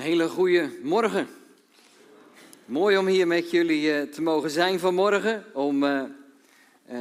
Een 0.00 0.06
hele 0.06 0.28
goede 0.28 0.70
morgen. 0.82 1.28
Mooi 2.64 2.96
om 2.96 3.06
hier 3.06 3.26
met 3.26 3.50
jullie 3.50 3.92
eh, 3.92 4.02
te 4.02 4.22
mogen 4.22 4.50
zijn 4.50 4.78
vanmorgen. 4.78 5.44
Om 5.52 5.82
uh, 5.82 6.02
uh, 6.92 6.98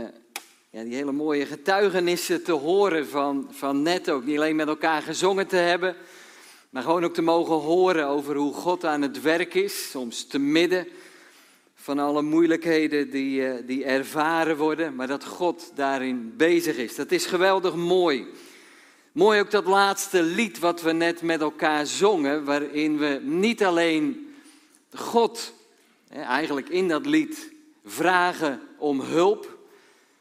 ja, 0.70 0.84
die 0.84 0.96
hele 0.96 1.12
mooie 1.12 1.46
getuigenissen 1.46 2.44
te 2.44 2.52
horen 2.52 3.08
van, 3.08 3.48
van 3.52 3.82
net 3.82 4.10
ook. 4.10 4.26
Niet 4.26 4.38
alleen 4.38 4.56
met 4.56 4.68
elkaar 4.68 5.02
gezongen 5.02 5.48
te 5.48 5.56
hebben, 5.56 5.96
maar 6.70 6.84
gewoon 6.84 7.04
ook 7.04 7.14
te 7.14 7.22
mogen 7.22 7.56
horen 7.56 8.08
over 8.08 8.36
hoe 8.36 8.54
God 8.54 8.86
aan 8.86 9.02
het 9.02 9.22
werk 9.22 9.54
is. 9.54 9.90
Soms 9.90 10.26
te 10.26 10.40
midden 10.40 10.88
van 11.76 12.00
alle 12.00 12.22
moeilijkheden 12.22 13.10
die, 13.10 13.66
die 13.66 13.86
ervaren 13.86 14.58
worden, 14.58 14.96
maar 14.96 15.08
dat 15.08 15.26
God 15.26 15.72
daarin 15.76 16.34
bezig 16.38 16.78
is. 16.78 16.96
Dat 16.96 17.12
is 17.12 17.26
geweldig 17.26 17.76
mooi. 17.76 18.28
Mooi 19.12 19.40
ook 19.40 19.52
dat 19.52 19.66
laatste 19.66 20.24
lied 20.24 20.60
wat 20.60 20.82
we 20.82 20.92
net 20.92 21.22
met 21.22 21.42
elkaar 21.42 21.86
zongen, 21.86 22.44
waarin 22.44 22.98
we 22.98 23.20
niet 23.24 23.64
alleen 23.64 24.34
God, 24.94 25.54
eigenlijk 26.10 26.70
in 26.70 26.88
dat 26.88 27.06
lied, 27.06 27.54
vragen 27.86 28.62
om 28.78 29.02
hulp 29.02 29.58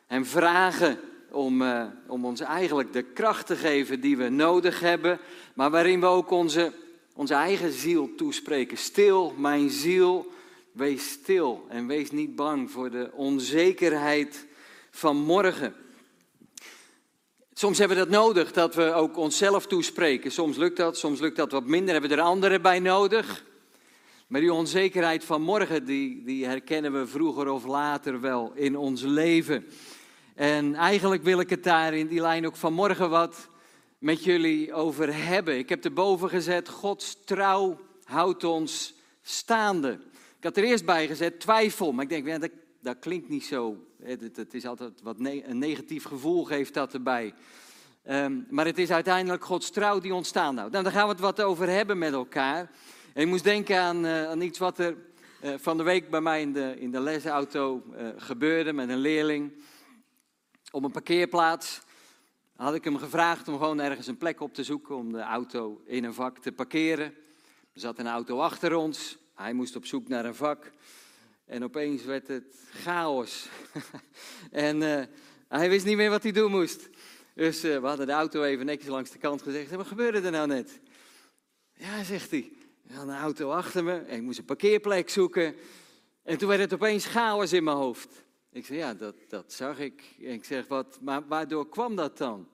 en 0.06 0.26
vragen 0.26 0.98
om, 1.30 1.62
uh, 1.62 1.84
om 2.06 2.24
ons 2.24 2.40
eigenlijk 2.40 2.92
de 2.92 3.02
kracht 3.02 3.46
te 3.46 3.56
geven 3.56 4.00
die 4.00 4.16
we 4.16 4.28
nodig 4.28 4.80
hebben, 4.80 5.18
maar 5.54 5.70
waarin 5.70 6.00
we 6.00 6.06
ook 6.06 6.30
onze, 6.30 6.72
onze 7.14 7.34
eigen 7.34 7.72
ziel 7.72 8.14
toespreken. 8.16 8.78
Stil, 8.78 9.34
mijn 9.36 9.70
ziel, 9.70 10.32
wees 10.72 11.10
stil 11.10 11.66
en 11.68 11.86
wees 11.86 12.10
niet 12.10 12.36
bang 12.36 12.70
voor 12.70 12.90
de 12.90 13.10
onzekerheid 13.12 14.46
van 14.90 15.16
morgen. 15.16 15.74
Soms 17.58 17.78
hebben 17.78 17.96
we 17.96 18.02
dat 18.02 18.12
nodig, 18.12 18.52
dat 18.52 18.74
we 18.74 18.92
ook 18.92 19.16
onszelf 19.16 19.66
toespreken. 19.66 20.32
Soms 20.32 20.56
lukt 20.56 20.76
dat, 20.76 20.98
soms 20.98 21.20
lukt 21.20 21.36
dat 21.36 21.52
wat 21.52 21.66
minder, 21.66 21.92
hebben 21.92 22.10
we 22.10 22.16
er 22.16 22.22
anderen 22.22 22.62
bij 22.62 22.78
nodig. 22.78 23.44
Maar 24.26 24.40
die 24.40 24.52
onzekerheid 24.52 25.24
van 25.24 25.42
morgen, 25.42 25.84
die, 25.84 26.24
die 26.24 26.46
herkennen 26.46 26.92
we 26.92 27.06
vroeger 27.06 27.48
of 27.48 27.66
later 27.66 28.20
wel 28.20 28.52
in 28.54 28.76
ons 28.76 29.02
leven. 29.02 29.66
En 30.34 30.74
eigenlijk 30.74 31.22
wil 31.22 31.40
ik 31.40 31.50
het 31.50 31.64
daar 31.64 31.94
in 31.94 32.06
die 32.06 32.20
lijn 32.20 32.46
ook 32.46 32.56
vanmorgen 32.56 33.10
wat 33.10 33.48
met 33.98 34.24
jullie 34.24 34.72
over 34.72 35.14
hebben. 35.14 35.58
Ik 35.58 35.68
heb 35.68 35.84
erboven 35.84 36.28
gezet, 36.28 36.68
Gods 36.68 37.16
trouw 37.24 37.80
houdt 38.04 38.44
ons 38.44 38.94
staande. 39.22 39.98
Ik 40.38 40.44
had 40.44 40.56
er 40.56 40.64
eerst 40.64 40.84
bij 40.84 41.06
gezet 41.06 41.40
twijfel, 41.40 41.92
maar 41.92 42.10
ik 42.10 42.24
denk, 42.24 42.40
dat, 42.40 42.50
dat 42.88 42.98
klinkt 42.98 43.28
niet 43.28 43.44
zo 43.44 43.86
het, 44.02 44.54
is 44.54 44.66
altijd 44.66 45.02
wat 45.02 45.16
een 45.18 45.58
negatief 45.58 46.04
gevoel 46.04 46.44
geeft 46.44 46.74
dat 46.74 46.94
erbij. 46.94 47.34
Um, 48.10 48.46
maar 48.50 48.66
het 48.66 48.78
is 48.78 48.90
uiteindelijk 48.90 49.44
Gods 49.44 49.70
trouw 49.70 49.98
die 49.98 50.14
ontstaan 50.14 50.56
houdt. 50.56 50.72
Nou, 50.72 50.84
daar 50.84 50.92
gaan 50.92 51.04
we 51.04 51.12
het 51.12 51.20
wat 51.20 51.40
over 51.40 51.68
hebben 51.68 51.98
met 51.98 52.12
elkaar. 52.12 52.70
Ik 53.14 53.26
moest 53.26 53.44
denken 53.44 53.80
aan, 53.80 54.04
uh, 54.04 54.28
aan 54.28 54.40
iets 54.40 54.58
wat 54.58 54.78
er 54.78 54.96
uh, 55.44 55.54
van 55.56 55.76
de 55.76 55.82
week 55.82 56.10
bij 56.10 56.20
mij 56.20 56.40
in 56.40 56.52
de, 56.52 56.74
in 56.78 56.90
de 56.90 57.00
lesauto 57.00 57.82
uh, 57.92 58.08
gebeurde 58.16 58.72
met 58.72 58.88
een 58.88 58.98
leerling. 58.98 59.52
Op 60.70 60.84
een 60.84 60.90
parkeerplaats 60.90 61.80
had 62.56 62.74
ik 62.74 62.84
hem 62.84 62.96
gevraagd 62.96 63.48
om 63.48 63.58
gewoon 63.58 63.80
ergens 63.80 64.06
een 64.06 64.18
plek 64.18 64.40
op 64.40 64.54
te 64.54 64.64
zoeken 64.64 64.96
om 64.96 65.12
de 65.12 65.20
auto 65.20 65.80
in 65.84 66.04
een 66.04 66.14
vak 66.14 66.38
te 66.38 66.52
parkeren. 66.52 67.06
Er 67.74 67.80
zat 67.80 67.98
een 67.98 68.08
auto 68.08 68.38
achter 68.38 68.74
ons. 68.74 69.18
Hij 69.34 69.52
moest 69.52 69.76
op 69.76 69.86
zoek 69.86 70.08
naar 70.08 70.24
een 70.24 70.34
vak. 70.34 70.72
En 71.48 71.64
opeens 71.64 72.04
werd 72.04 72.28
het 72.28 72.56
chaos. 72.70 73.48
en 74.50 74.82
uh, 74.82 75.02
hij 75.48 75.68
wist 75.68 75.84
niet 75.86 75.96
meer 75.96 76.10
wat 76.10 76.22
hij 76.22 76.32
doen 76.32 76.50
moest. 76.50 76.88
Dus 77.34 77.64
uh, 77.64 77.80
we 77.80 77.86
hadden 77.86 78.06
de 78.06 78.12
auto 78.12 78.42
even 78.42 78.66
netjes 78.66 78.88
langs 78.88 79.10
de 79.10 79.18
kant 79.18 79.42
gezegd. 79.42 79.70
Wat 79.70 79.86
gebeurde 79.86 80.20
er 80.20 80.30
nou 80.30 80.46
net? 80.46 80.80
Ja, 81.72 82.04
zegt 82.04 82.30
hij. 82.30 82.52
Er 82.88 82.94
had 82.94 83.08
een 83.08 83.14
auto 83.14 83.50
achter 83.50 83.84
me. 83.84 83.98
En 83.98 84.16
ik 84.16 84.22
moest 84.22 84.38
een 84.38 84.44
parkeerplek 84.44 85.10
zoeken. 85.10 85.54
En 86.22 86.38
toen 86.38 86.48
werd 86.48 86.60
het 86.60 86.74
opeens 86.74 87.06
chaos 87.06 87.52
in 87.52 87.64
mijn 87.64 87.76
hoofd. 87.76 88.24
Ik 88.52 88.66
zei, 88.66 88.78
ja, 88.78 88.94
dat, 88.94 89.14
dat 89.28 89.52
zag 89.52 89.78
ik. 89.78 90.02
En 90.18 90.32
ik 90.32 90.44
zeg, 90.44 90.66
wat, 90.66 90.98
maar 91.00 91.26
waardoor 91.28 91.68
kwam 91.68 91.96
dat 91.96 92.18
dan? 92.18 92.48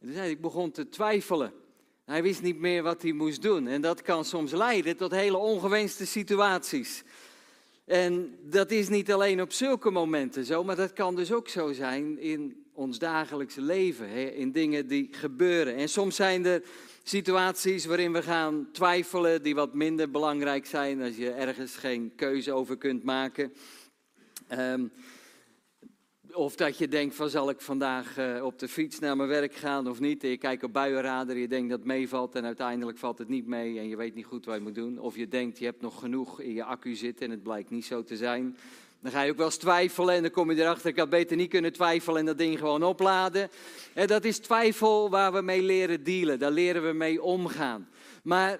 En 0.00 0.06
toen 0.06 0.16
zei 0.16 0.30
ik 0.30 0.40
begon 0.40 0.70
te 0.70 0.88
twijfelen. 0.88 1.52
Hij 2.04 2.22
wist 2.22 2.42
niet 2.42 2.58
meer 2.58 2.82
wat 2.82 3.02
hij 3.02 3.12
moest 3.12 3.42
doen. 3.42 3.66
En 3.66 3.80
dat 3.80 4.02
kan 4.02 4.24
soms 4.24 4.52
leiden 4.52 4.96
tot 4.96 5.10
hele 5.10 5.36
ongewenste 5.36 6.06
situaties. 6.06 7.04
En 7.86 8.38
dat 8.42 8.70
is 8.70 8.88
niet 8.88 9.12
alleen 9.12 9.40
op 9.40 9.52
zulke 9.52 9.90
momenten 9.90 10.44
zo, 10.44 10.64
maar 10.64 10.76
dat 10.76 10.92
kan 10.92 11.16
dus 11.16 11.32
ook 11.32 11.48
zo 11.48 11.72
zijn 11.72 12.18
in 12.18 12.64
ons 12.72 12.98
dagelijkse 12.98 13.60
leven, 13.60 14.08
hè, 14.08 14.24
in 14.24 14.52
dingen 14.52 14.86
die 14.86 15.08
gebeuren. 15.10 15.76
En 15.76 15.88
soms 15.88 16.16
zijn 16.16 16.46
er 16.46 16.62
situaties 17.02 17.84
waarin 17.84 18.12
we 18.12 18.22
gaan 18.22 18.68
twijfelen, 18.72 19.42
die 19.42 19.54
wat 19.54 19.74
minder 19.74 20.10
belangrijk 20.10 20.66
zijn 20.66 21.02
als 21.02 21.16
je 21.16 21.30
ergens 21.30 21.76
geen 21.76 22.12
keuze 22.16 22.52
over 22.52 22.76
kunt 22.76 23.02
maken. 23.04 23.52
Um, 24.52 24.92
of 26.36 26.56
dat 26.56 26.78
je 26.78 26.88
denkt 26.88 27.14
van 27.14 27.28
zal 27.28 27.50
ik 27.50 27.60
vandaag 27.60 28.18
uh, 28.18 28.44
op 28.44 28.58
de 28.58 28.68
fiets 28.68 28.98
naar 28.98 29.16
mijn 29.16 29.28
werk 29.28 29.54
gaan 29.54 29.88
of 29.88 30.00
niet. 30.00 30.22
En 30.22 30.28
je 30.28 30.36
kijkt 30.36 30.64
op 30.64 30.72
buienradar, 30.72 31.36
je 31.36 31.48
denkt 31.48 31.70
dat 31.70 31.78
het 31.78 31.86
meevalt 31.86 32.34
en 32.34 32.44
uiteindelijk 32.44 32.98
valt 32.98 33.18
het 33.18 33.28
niet 33.28 33.46
mee 33.46 33.78
en 33.78 33.88
je 33.88 33.96
weet 33.96 34.14
niet 34.14 34.24
goed 34.24 34.44
wat 34.44 34.54
je 34.54 34.60
moet 34.60 34.74
doen. 34.74 34.98
Of 34.98 35.16
je 35.16 35.28
denkt 35.28 35.58
je 35.58 35.64
hebt 35.64 35.80
nog 35.80 35.98
genoeg 35.98 36.40
in 36.40 36.52
je 36.52 36.64
accu 36.64 36.94
zitten 36.94 37.24
en 37.24 37.30
het 37.30 37.42
blijkt 37.42 37.70
niet 37.70 37.84
zo 37.84 38.02
te 38.02 38.16
zijn. 38.16 38.56
Dan 39.00 39.12
ga 39.12 39.22
je 39.22 39.30
ook 39.30 39.36
wel 39.36 39.46
eens 39.46 39.56
twijfelen 39.56 40.14
en 40.14 40.22
dan 40.22 40.30
kom 40.30 40.50
je 40.50 40.62
erachter, 40.62 40.90
ik 40.90 40.98
had 40.98 41.10
beter 41.10 41.36
niet 41.36 41.50
kunnen 41.50 41.72
twijfelen 41.72 42.20
en 42.20 42.26
dat 42.26 42.38
ding 42.38 42.58
gewoon 42.58 42.82
opladen. 42.82 43.48
En 43.92 44.06
dat 44.06 44.24
is 44.24 44.38
twijfel 44.38 45.10
waar 45.10 45.32
we 45.32 45.42
mee 45.42 45.62
leren 45.62 46.04
dealen, 46.04 46.38
daar 46.38 46.50
leren 46.50 46.86
we 46.86 46.92
mee 46.92 47.22
omgaan. 47.22 47.88
Maar 48.22 48.58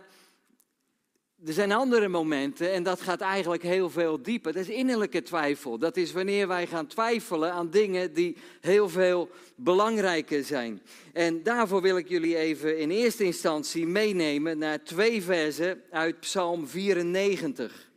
er 1.46 1.52
zijn 1.52 1.72
andere 1.72 2.08
momenten 2.08 2.72
en 2.72 2.82
dat 2.82 3.00
gaat 3.00 3.20
eigenlijk 3.20 3.62
heel 3.62 3.90
veel 3.90 4.22
dieper. 4.22 4.52
Dat 4.52 4.62
is 4.62 4.74
innerlijke 4.74 5.22
twijfel. 5.22 5.78
Dat 5.78 5.96
is 5.96 6.12
wanneer 6.12 6.48
wij 6.48 6.66
gaan 6.66 6.86
twijfelen 6.86 7.52
aan 7.52 7.70
dingen 7.70 8.12
die 8.12 8.36
heel 8.60 8.88
veel 8.88 9.30
belangrijker 9.54 10.44
zijn. 10.44 10.82
En 11.12 11.42
daarvoor 11.42 11.82
wil 11.82 11.96
ik 11.96 12.08
jullie 12.08 12.36
even 12.36 12.78
in 12.78 12.90
eerste 12.90 13.24
instantie 13.24 13.86
meenemen 13.86 14.58
naar 14.58 14.82
twee 14.82 15.22
versen 15.22 15.82
uit 15.90 16.20
Psalm 16.20 16.68
94. 16.68 17.90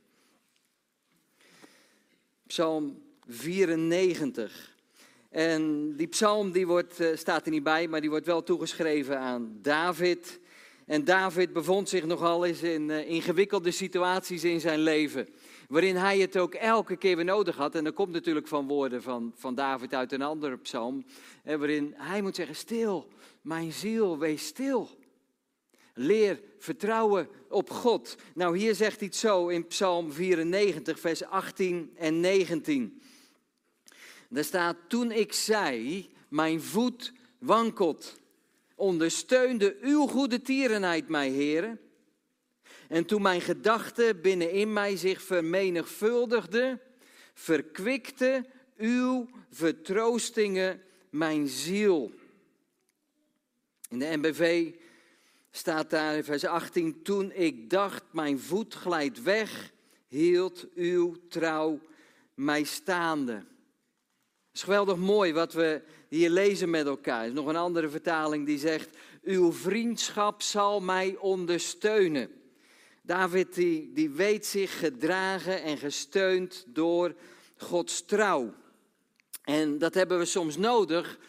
Psalm 2.47 3.01
94. 3.27 4.75
En 5.29 5.93
die 5.95 6.07
psalm 6.07 6.51
die 6.51 6.67
wordt, 6.67 6.99
eh, 6.99 7.07
staat 7.15 7.45
er 7.45 7.51
niet 7.51 7.63
bij, 7.63 7.88
maar 7.88 8.01
die 8.01 8.09
wordt 8.09 8.25
wel 8.25 8.43
toegeschreven 8.43 9.19
aan 9.19 9.57
David. 9.61 10.39
En 10.89 11.03
David 11.03 11.53
bevond 11.53 11.89
zich 11.89 12.05
nogal 12.05 12.45
eens 12.45 12.61
in 12.61 12.89
uh, 12.89 13.09
ingewikkelde 13.09 13.72
situaties 13.72 14.44
in 14.44 14.59
zijn 14.59 14.79
leven. 14.79 15.27
Waarin 15.67 15.95
hij 15.95 16.19
het 16.19 16.38
ook 16.38 16.53
elke 16.53 16.95
keer 16.95 17.16
weer 17.16 17.25
nodig 17.25 17.55
had. 17.55 17.75
En 17.75 17.83
dat 17.83 17.94
komt 17.94 18.11
natuurlijk 18.11 18.47
van 18.47 18.67
woorden 18.67 19.01
van, 19.01 19.33
van 19.35 19.55
David 19.55 19.94
uit 19.94 20.11
een 20.11 20.22
andere 20.22 20.57
psalm. 20.57 21.05
Hè, 21.44 21.57
waarin 21.57 21.94
hij 21.97 22.22
moet 22.22 22.35
zeggen: 22.35 22.55
Stil, 22.55 23.07
mijn 23.41 23.72
ziel, 23.72 24.17
wees 24.17 24.45
stil. 24.45 24.89
Leer 25.94 26.41
vertrouwen 26.57 27.29
op 27.50 27.69
God. 27.69 28.16
Nou, 28.33 28.57
hier 28.57 28.75
zegt 28.75 28.97
hij 28.97 29.07
het 29.07 29.16
zo 29.16 29.47
in 29.47 29.67
Psalm 29.67 30.11
94, 30.11 31.00
vers 31.00 31.23
18 31.23 31.91
en 31.95 32.19
19. 32.19 33.01
Daar 34.29 34.44
staat: 34.44 34.75
Toen 34.88 35.11
ik 35.11 35.33
zei: 35.33 36.09
Mijn 36.29 36.61
voet 36.61 37.13
wankelt 37.39 38.19
ondersteunde 38.79 39.78
uw 39.81 40.07
goede 40.07 40.41
tierenheid 40.41 41.07
mij, 41.07 41.29
heren. 41.29 41.79
En 42.88 43.06
toen 43.06 43.22
mijn 43.22 43.41
gedachten 43.41 44.22
binnenin 44.22 44.73
mij 44.73 44.95
zich 44.95 45.22
vermenigvuldigden, 45.22 46.81
verkwikte 47.34 48.45
uw 48.78 49.29
vertroostingen 49.50 50.81
mijn 51.09 51.47
ziel. 51.47 52.12
In 53.89 54.00
de 54.00 54.18
NBV 54.18 54.73
staat 55.51 55.89
daar 55.89 56.16
in 56.16 56.23
vers 56.23 56.45
18, 56.45 57.03
toen 57.03 57.31
ik 57.31 57.69
dacht, 57.69 58.03
mijn 58.12 58.39
voet 58.39 58.74
glijdt 58.74 59.24
weg, 59.24 59.71
hield 60.07 60.68
uw 60.75 61.15
trouw 61.27 61.80
mij 62.33 62.63
staande. 62.63 63.45
Het 64.50 64.57
is 64.57 64.63
geweldig 64.63 64.98
mooi 64.98 65.34
wat 65.34 65.54
we 65.54 65.81
hier 66.07 66.30
lezen 66.30 66.69
met 66.69 66.86
elkaar. 66.86 67.22
Er 67.22 67.28
is 67.28 67.34
nog 67.34 67.48
een 67.48 67.56
andere 67.56 67.90
vertaling 67.90 68.46
die 68.46 68.60
zegt, 68.60 68.98
uw 69.24 69.51
vriendschap 69.51 70.42
zal 70.42 70.80
mij 70.80 71.16
ondersteunen. 71.19 72.30
David 73.01 73.56
die, 73.56 73.92
die 73.94 74.10
weet 74.10 74.46
zich 74.46 74.80
gedragen 74.80 75.63
en 75.63 75.78
gesteund 75.78 76.66
door 76.68 77.16
Gods 77.57 78.06
trouw. 78.06 78.54
En 79.44 79.78
dat 79.78 79.94
hebben 79.94 80.19
we 80.19 80.25
soms 80.25 80.57
nodig 80.57 81.19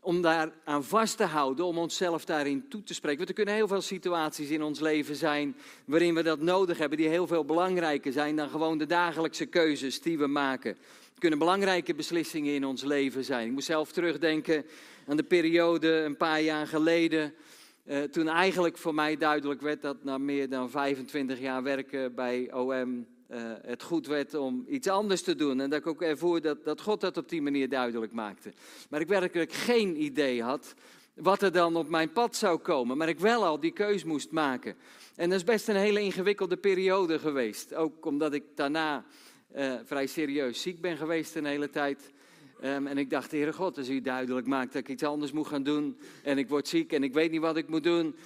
om 0.00 0.22
daar 0.22 0.52
aan 0.64 0.84
vast 0.84 1.16
te 1.16 1.24
houden, 1.24 1.64
om 1.64 1.78
onszelf 1.78 2.24
daarin 2.24 2.68
toe 2.68 2.82
te 2.82 2.94
spreken. 2.94 3.18
Want 3.18 3.28
er 3.28 3.34
kunnen 3.34 3.54
heel 3.54 3.68
veel 3.68 3.80
situaties 3.80 4.48
in 4.48 4.62
ons 4.62 4.80
leven 4.80 5.16
zijn 5.16 5.56
waarin 5.84 6.14
we 6.14 6.22
dat 6.22 6.40
nodig 6.40 6.78
hebben, 6.78 6.98
die 6.98 7.08
heel 7.08 7.26
veel 7.26 7.44
belangrijker 7.44 8.12
zijn 8.12 8.36
dan 8.36 8.48
gewoon 8.48 8.78
de 8.78 8.86
dagelijkse 8.86 9.46
keuzes 9.46 10.00
die 10.00 10.18
we 10.18 10.26
maken. 10.26 10.76
Kunnen 11.18 11.38
belangrijke 11.38 11.94
beslissingen 11.94 12.54
in 12.54 12.64
ons 12.64 12.82
leven 12.82 13.24
zijn. 13.24 13.46
Ik 13.46 13.52
moet 13.52 13.64
zelf 13.64 13.92
terugdenken 13.92 14.64
aan 15.06 15.16
de 15.16 15.22
periode 15.22 15.88
een 15.88 16.16
paar 16.16 16.40
jaar 16.40 16.66
geleden 16.66 17.34
Uh, 17.88 18.02
toen 18.02 18.28
eigenlijk 18.28 18.78
voor 18.78 18.94
mij 18.94 19.16
duidelijk 19.16 19.60
werd 19.60 19.82
dat 19.82 20.04
na 20.04 20.18
meer 20.18 20.48
dan 20.48 20.70
25 20.70 21.40
jaar 21.40 21.62
werken 21.62 22.14
bij 22.14 22.52
OM 22.52 23.06
uh, 23.30 23.36
het 23.62 23.82
goed 23.82 24.06
werd 24.06 24.34
om 24.34 24.64
iets 24.68 24.88
anders 24.88 25.22
te 25.22 25.34
doen. 25.34 25.60
En 25.60 25.70
dat 25.70 25.78
ik 25.78 25.86
ook 25.86 26.02
ervoer 26.02 26.40
dat, 26.40 26.64
dat 26.64 26.80
God 26.80 27.00
dat 27.00 27.16
op 27.16 27.28
die 27.28 27.42
manier 27.42 27.68
duidelijk 27.68 28.12
maakte. 28.12 28.52
Maar 28.90 29.00
ik 29.00 29.08
werkelijk 29.08 29.52
geen 29.52 30.02
idee 30.02 30.42
had 30.42 30.74
wat 31.14 31.42
er 31.42 31.52
dan 31.52 31.76
op 31.76 31.88
mijn 31.88 32.12
pad 32.12 32.36
zou 32.36 32.58
komen. 32.58 32.96
Maar 32.96 33.08
ik 33.08 33.18
wel 33.18 33.44
al 33.44 33.60
die 33.60 33.72
keus 33.72 34.04
moest 34.04 34.30
maken. 34.30 34.76
En 35.16 35.28
dat 35.28 35.38
is 35.38 35.44
best 35.44 35.68
een 35.68 35.76
hele 35.76 36.00
ingewikkelde 36.00 36.56
periode 36.56 37.18
geweest. 37.18 37.74
Ook 37.74 38.06
omdat 38.06 38.32
ik 38.32 38.44
daarna 38.54 39.04
uh, 39.56 39.74
vrij 39.84 40.06
serieus 40.06 40.62
ziek 40.62 40.80
ben 40.80 40.96
geweest 40.96 41.34
een 41.34 41.44
hele 41.44 41.70
tijd. 41.70 42.12
Um, 42.64 42.86
en 42.86 42.98
ik 42.98 43.10
dacht, 43.10 43.30
Heere 43.30 43.52
God, 43.52 43.78
als 43.78 43.88
u 43.88 44.00
duidelijk 44.00 44.46
maakt 44.46 44.72
dat 44.72 44.82
ik 44.82 44.88
iets 44.88 45.02
anders 45.02 45.32
moet 45.32 45.46
gaan 45.46 45.62
doen. 45.62 45.98
En 46.22 46.38
ik 46.38 46.48
word 46.48 46.68
ziek 46.68 46.92
en 46.92 47.02
ik 47.02 47.12
weet 47.12 47.30
niet 47.30 47.40
wat 47.40 47.56
ik 47.56 47.68
moet 47.68 47.82
doen. 47.82 48.16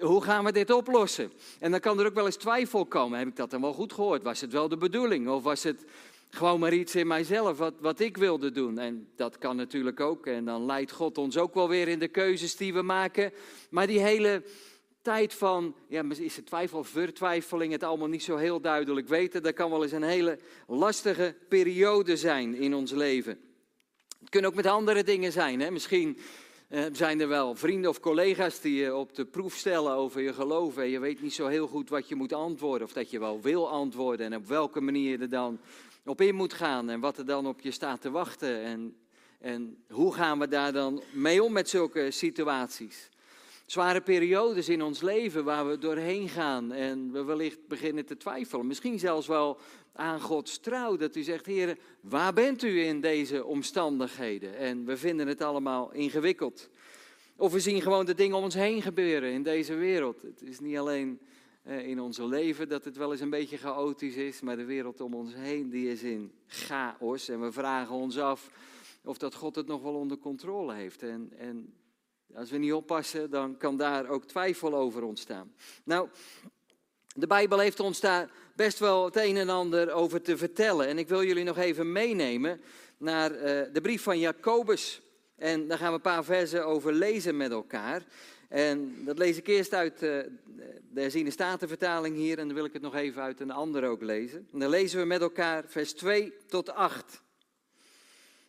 Hoe 0.00 0.22
gaan 0.22 0.44
we 0.44 0.52
dit 0.52 0.70
oplossen? 0.70 1.32
En 1.58 1.70
dan 1.70 1.80
kan 1.80 2.00
er 2.00 2.06
ook 2.06 2.14
wel 2.14 2.26
eens 2.26 2.36
twijfel 2.36 2.86
komen. 2.86 3.18
Heb 3.18 3.28
ik 3.28 3.36
dat 3.36 3.50
dan 3.50 3.60
wel 3.60 3.72
goed 3.72 3.92
gehoord? 3.92 4.22
Was 4.22 4.40
het 4.40 4.52
wel 4.52 4.68
de 4.68 4.76
bedoeling? 4.76 5.28
Of 5.28 5.42
was 5.42 5.62
het 5.62 5.84
gewoon 6.30 6.60
maar 6.60 6.72
iets 6.72 6.94
in 6.94 7.06
mijzelf 7.06 7.58
wat, 7.58 7.74
wat 7.80 8.00
ik 8.00 8.16
wilde 8.16 8.50
doen? 8.50 8.78
En 8.78 9.08
dat 9.16 9.38
kan 9.38 9.56
natuurlijk 9.56 10.00
ook. 10.00 10.26
En 10.26 10.44
dan 10.44 10.66
leidt 10.66 10.92
God 10.92 11.18
ons 11.18 11.38
ook 11.38 11.54
wel 11.54 11.68
weer 11.68 11.88
in 11.88 11.98
de 11.98 12.08
keuzes 12.08 12.56
die 12.56 12.72
we 12.72 12.82
maken. 12.82 13.32
Maar 13.70 13.86
die 13.86 14.00
hele 14.00 14.42
tijd 15.02 15.34
van, 15.34 15.74
ja, 15.88 16.04
is 16.18 16.36
het 16.36 16.46
twijfel 16.46 16.84
vertwijfeling, 16.84 17.72
het 17.72 17.82
allemaal 17.82 18.08
niet 18.08 18.22
zo 18.22 18.36
heel 18.36 18.60
duidelijk 18.60 19.08
weten, 19.08 19.42
dat 19.42 19.54
kan 19.54 19.70
wel 19.70 19.82
eens 19.82 19.92
een 19.92 20.02
hele 20.02 20.38
lastige 20.66 21.36
periode 21.48 22.16
zijn 22.16 22.54
in 22.54 22.74
ons 22.74 22.90
leven. 22.90 23.38
Het 24.20 24.30
kunnen 24.30 24.50
ook 24.50 24.56
met 24.56 24.66
andere 24.66 25.04
dingen 25.04 25.32
zijn. 25.32 25.60
Hè? 25.60 25.70
Misschien 25.70 26.18
eh, 26.72 26.84
zijn 26.92 27.20
er 27.20 27.28
wel 27.28 27.54
vrienden 27.54 27.90
of 27.90 28.00
collega's 28.00 28.60
die 28.60 28.74
je 28.74 28.94
op 28.94 29.14
de 29.14 29.24
proef 29.24 29.54
stellen 29.54 29.92
over 29.92 30.20
je 30.20 30.32
geloof 30.32 30.76
en 30.76 30.88
je 30.88 30.98
weet 30.98 31.22
niet 31.22 31.34
zo 31.34 31.46
heel 31.46 31.66
goed 31.66 31.88
wat 31.88 32.08
je 32.08 32.14
moet 32.14 32.32
antwoorden 32.32 32.86
of 32.86 32.92
dat 32.92 33.10
je 33.10 33.18
wel 33.18 33.40
wil 33.40 33.70
antwoorden 33.70 34.26
en 34.26 34.38
op 34.38 34.46
welke 34.46 34.80
manier 34.80 35.10
je 35.10 35.18
er 35.18 35.28
dan 35.28 35.60
op 36.04 36.20
in 36.20 36.34
moet 36.34 36.52
gaan 36.52 36.90
en 36.90 37.00
wat 37.00 37.18
er 37.18 37.26
dan 37.26 37.46
op 37.46 37.60
je 37.60 37.70
staat 37.70 38.00
te 38.00 38.10
wachten 38.10 38.62
en, 38.62 38.96
en 39.40 39.84
hoe 39.90 40.14
gaan 40.14 40.38
we 40.38 40.48
daar 40.48 40.72
dan 40.72 41.02
mee 41.12 41.42
om 41.42 41.52
met 41.52 41.68
zulke 41.68 42.10
situaties 42.10 43.10
zware 43.72 44.00
periodes 44.00 44.68
in 44.68 44.82
ons 44.82 45.00
leven 45.00 45.44
waar 45.44 45.68
we 45.68 45.78
doorheen 45.78 46.28
gaan 46.28 46.72
en 46.72 47.12
we 47.12 47.24
wellicht 47.24 47.66
beginnen 47.68 48.04
te 48.04 48.16
twijfelen. 48.16 48.66
Misschien 48.66 48.98
zelfs 48.98 49.26
wel 49.26 49.58
aan 49.92 50.20
Gods 50.20 50.58
trouw, 50.58 50.96
dat 50.96 51.16
u 51.16 51.22
zegt, 51.22 51.46
Heer, 51.46 51.78
waar 52.00 52.32
bent 52.32 52.62
u 52.62 52.82
in 52.84 53.00
deze 53.00 53.44
omstandigheden? 53.44 54.56
En 54.56 54.84
we 54.84 54.96
vinden 54.96 55.26
het 55.26 55.40
allemaal 55.40 55.92
ingewikkeld. 55.92 56.68
Of 57.36 57.52
we 57.52 57.60
zien 57.60 57.82
gewoon 57.82 58.06
de 58.06 58.14
dingen 58.14 58.36
om 58.36 58.42
ons 58.42 58.54
heen 58.54 58.82
gebeuren 58.82 59.32
in 59.32 59.42
deze 59.42 59.74
wereld. 59.74 60.22
Het 60.22 60.42
is 60.42 60.60
niet 60.60 60.76
alleen 60.76 61.20
eh, 61.62 61.86
in 61.86 62.00
onze 62.00 62.26
leven 62.26 62.68
dat 62.68 62.84
het 62.84 62.96
wel 62.96 63.10
eens 63.10 63.20
een 63.20 63.30
beetje 63.30 63.56
chaotisch 63.56 64.16
is, 64.16 64.40
maar 64.40 64.56
de 64.56 64.64
wereld 64.64 65.00
om 65.00 65.14
ons 65.14 65.34
heen 65.34 65.70
die 65.70 65.90
is 65.90 66.02
in 66.02 66.32
chaos. 66.46 67.28
En 67.28 67.40
we 67.40 67.52
vragen 67.52 67.94
ons 67.94 68.18
af 68.18 68.50
of 69.04 69.18
dat 69.18 69.34
God 69.34 69.54
het 69.54 69.66
nog 69.66 69.82
wel 69.82 69.94
onder 69.94 70.18
controle 70.18 70.74
heeft. 70.74 71.02
En, 71.02 71.32
en 71.36 71.72
als 72.34 72.50
we 72.50 72.58
niet 72.58 72.72
oppassen, 72.72 73.30
dan 73.30 73.56
kan 73.56 73.76
daar 73.76 74.08
ook 74.08 74.24
twijfel 74.24 74.74
over 74.74 75.02
ontstaan. 75.02 75.52
Nou, 75.84 76.08
de 77.14 77.26
Bijbel 77.26 77.58
heeft 77.58 77.80
ons 77.80 78.00
daar 78.00 78.30
best 78.56 78.78
wel 78.78 79.04
het 79.04 79.16
een 79.16 79.36
en 79.36 79.48
ander 79.48 79.92
over 79.92 80.22
te 80.22 80.36
vertellen. 80.36 80.86
En 80.86 80.98
ik 80.98 81.08
wil 81.08 81.24
jullie 81.24 81.44
nog 81.44 81.58
even 81.58 81.92
meenemen 81.92 82.60
naar 82.96 83.32
uh, 83.32 83.40
de 83.72 83.80
brief 83.82 84.02
van 84.02 84.18
Jacobus. 84.18 85.02
En 85.36 85.68
daar 85.68 85.78
gaan 85.78 85.88
we 85.88 85.94
een 85.94 86.00
paar 86.00 86.24
versen 86.24 86.66
over 86.66 86.92
lezen 86.92 87.36
met 87.36 87.50
elkaar. 87.50 88.02
En 88.48 89.04
dat 89.04 89.18
lees 89.18 89.36
ik 89.36 89.46
eerst 89.46 89.72
uit 89.72 90.02
uh, 90.02 90.18
de 90.90 91.00
herziene 91.00 91.30
statenvertaling 91.30 92.16
hier. 92.16 92.38
En 92.38 92.46
dan 92.46 92.56
wil 92.56 92.64
ik 92.64 92.72
het 92.72 92.82
nog 92.82 92.94
even 92.94 93.22
uit 93.22 93.40
een 93.40 93.50
ander 93.50 93.84
ook 93.84 94.02
lezen. 94.02 94.48
En 94.52 94.58
dan 94.58 94.68
lezen 94.68 95.00
we 95.00 95.06
met 95.06 95.20
elkaar 95.20 95.64
vers 95.66 95.92
2 95.92 96.32
tot 96.46 96.70
8. 96.70 97.22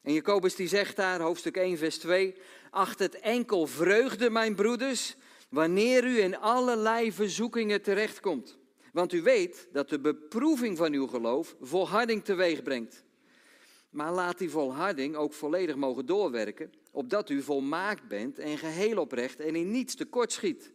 En 0.04 0.14
Jacobus 0.14 0.56
die 0.56 0.68
zegt 0.68 0.96
daar, 0.96 1.22
hoofdstuk 1.22 1.58
1, 1.58 1.78
vers 1.78 1.98
2, 1.98 2.36
acht 2.70 3.00
het 3.00 3.20
enkel 3.20 3.68
vreugde, 3.68 4.30
mijn 4.30 4.56
broeders, 4.56 5.16
wanneer 5.50 6.06
u 6.06 6.20
in 6.20 6.38
allerlei 6.38 7.12
verzoekingen 7.12 7.82
terechtkomt. 7.82 8.58
Want 8.94 9.14
u 9.14 9.22
weet 9.22 9.68
dat 9.72 9.90
de 9.90 10.00
beproeving 10.00 10.78
van 10.78 10.94
uw 10.94 11.08
geloof 11.08 11.56
volharding 11.62 12.24
teweeg 12.24 12.64
brengt. 12.64 13.04
Maar 13.90 14.12
laat 14.12 14.38
die 14.38 14.50
volharding 14.50 15.16
ook 15.16 15.34
volledig 15.34 15.76
mogen 15.76 16.06
doorwerken, 16.06 16.72
opdat 16.92 17.30
u 17.30 17.42
volmaakt 17.42 18.08
bent 18.08 18.40
en 18.40 18.58
geheel 18.58 18.98
oprecht 18.98 19.40
en 19.40 19.56
in 19.56 19.72
niets 19.72 19.96
tekortschiet. 19.96 20.72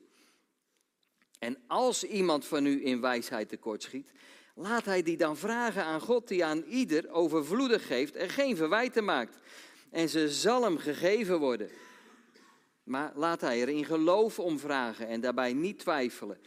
En 1.39 1.59
als 1.67 2.05
iemand 2.05 2.45
van 2.45 2.67
u 2.67 2.87
in 2.87 3.01
wijsheid 3.01 3.49
tekortschiet, 3.49 4.13
Laat 4.61 4.85
hij 4.85 5.03
die 5.03 5.17
dan 5.17 5.37
vragen 5.37 5.85
aan 5.85 6.01
God, 6.01 6.29
die 6.29 6.45
aan 6.45 6.63
ieder 6.63 7.11
overvloedig 7.11 7.87
geeft 7.87 8.17
en 8.17 8.29
geen 8.29 8.57
verwijten 8.57 9.05
maakt. 9.05 9.39
En 9.91 10.09
ze 10.09 10.31
zal 10.31 10.63
hem 10.63 10.79
gegeven 10.79 11.39
worden. 11.39 11.71
Maar 12.83 13.13
laat 13.15 13.41
hij 13.41 13.61
er 13.61 13.69
in 13.69 13.85
geloof 13.85 14.39
om 14.39 14.59
vragen 14.59 15.09
en 15.09 15.21
daarbij 15.21 15.53
niet 15.53 15.79
twijfelen. 15.79 16.39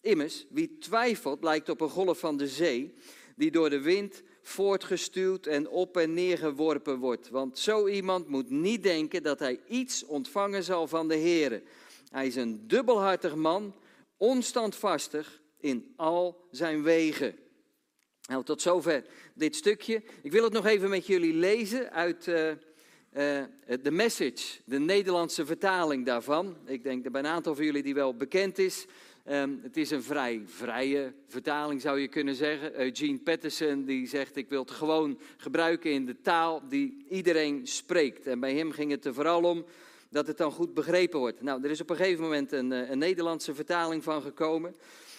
Immers, 0.00 0.46
wie 0.50 0.78
twijfelt 0.78 1.42
lijkt 1.42 1.68
op 1.68 1.80
een 1.80 1.88
golf 1.88 2.18
van 2.18 2.36
de 2.36 2.48
zee, 2.48 2.94
die 3.36 3.50
door 3.50 3.70
de 3.70 3.80
wind 3.80 4.22
voortgestuwd 4.42 5.46
en 5.46 5.68
op 5.68 5.96
en 5.96 6.14
neer 6.14 6.38
geworpen 6.38 6.98
wordt. 6.98 7.28
Want 7.28 7.58
zo 7.58 7.86
iemand 7.86 8.28
moet 8.28 8.50
niet 8.50 8.82
denken 8.82 9.22
dat 9.22 9.38
hij 9.38 9.60
iets 9.68 10.04
ontvangen 10.04 10.62
zal 10.62 10.86
van 10.86 11.08
de 11.08 11.16
Heer. 11.16 11.62
Hij 12.10 12.26
is 12.26 12.36
een 12.36 12.68
dubbelhartig 12.68 13.34
man, 13.34 13.74
onstandvastig 14.16 15.40
in 15.58 15.92
al 15.96 16.46
zijn 16.50 16.82
wegen. 16.82 17.44
Nou, 18.26 18.44
tot 18.44 18.62
zover 18.62 19.04
dit 19.34 19.56
stukje. 19.56 20.02
Ik 20.22 20.32
wil 20.32 20.44
het 20.44 20.52
nog 20.52 20.66
even 20.66 20.90
met 20.90 21.06
jullie 21.06 21.34
lezen 21.34 21.92
uit 21.92 22.26
uh, 22.26 22.34
de 23.82 23.90
Message, 23.90 24.60
de 24.64 24.78
Nederlandse 24.78 25.46
vertaling 25.46 26.06
daarvan. 26.06 26.56
Ik 26.64 26.82
denk 26.82 27.02
dat 27.02 27.12
bij 27.12 27.20
een 27.20 27.26
aantal 27.26 27.54
van 27.54 27.64
jullie 27.64 27.82
die 27.82 27.94
wel 27.94 28.16
bekend 28.16 28.58
is. 28.58 28.86
Um, 29.30 29.60
het 29.62 29.76
is 29.76 29.90
een 29.90 30.02
vrij 30.02 30.42
vrije 30.46 31.12
vertaling, 31.28 31.80
zou 31.80 32.00
je 32.00 32.08
kunnen 32.08 32.34
zeggen. 32.34 32.80
Eugene 32.80 33.18
Patterson 33.18 33.84
die 33.84 34.08
zegt, 34.08 34.36
ik 34.36 34.48
wil 34.48 34.60
het 34.60 34.70
gewoon 34.70 35.18
gebruiken 35.36 35.90
in 35.90 36.06
de 36.06 36.20
taal 36.20 36.62
die 36.68 37.04
iedereen 37.08 37.66
spreekt. 37.66 38.26
En 38.26 38.40
bij 38.40 38.54
hem 38.54 38.72
ging 38.72 38.90
het 38.90 39.04
er 39.04 39.14
vooral 39.14 39.42
om 39.42 39.64
dat 40.10 40.26
het 40.26 40.36
dan 40.36 40.52
goed 40.52 40.74
begrepen 40.74 41.18
wordt. 41.18 41.42
Nou, 41.42 41.64
er 41.64 41.70
is 41.70 41.80
op 41.80 41.90
een 41.90 41.96
gegeven 41.96 42.22
moment 42.22 42.52
een, 42.52 42.70
een 42.70 42.98
Nederlandse 42.98 43.54
vertaling 43.54 44.02
van 44.04 44.22
gekomen. 44.22 44.74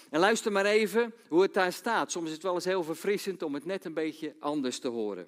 En 0.09 0.19
luister 0.19 0.51
maar 0.51 0.65
even 0.65 1.13
hoe 1.27 1.41
het 1.41 1.53
daar 1.53 1.73
staat. 1.73 2.11
Soms 2.11 2.27
is 2.27 2.33
het 2.33 2.43
wel 2.43 2.53
eens 2.53 2.65
heel 2.65 2.83
verfrissend 2.83 3.43
om 3.43 3.53
het 3.53 3.65
net 3.65 3.85
een 3.85 3.93
beetje 3.93 4.35
anders 4.39 4.79
te 4.79 4.87
horen. 4.87 5.27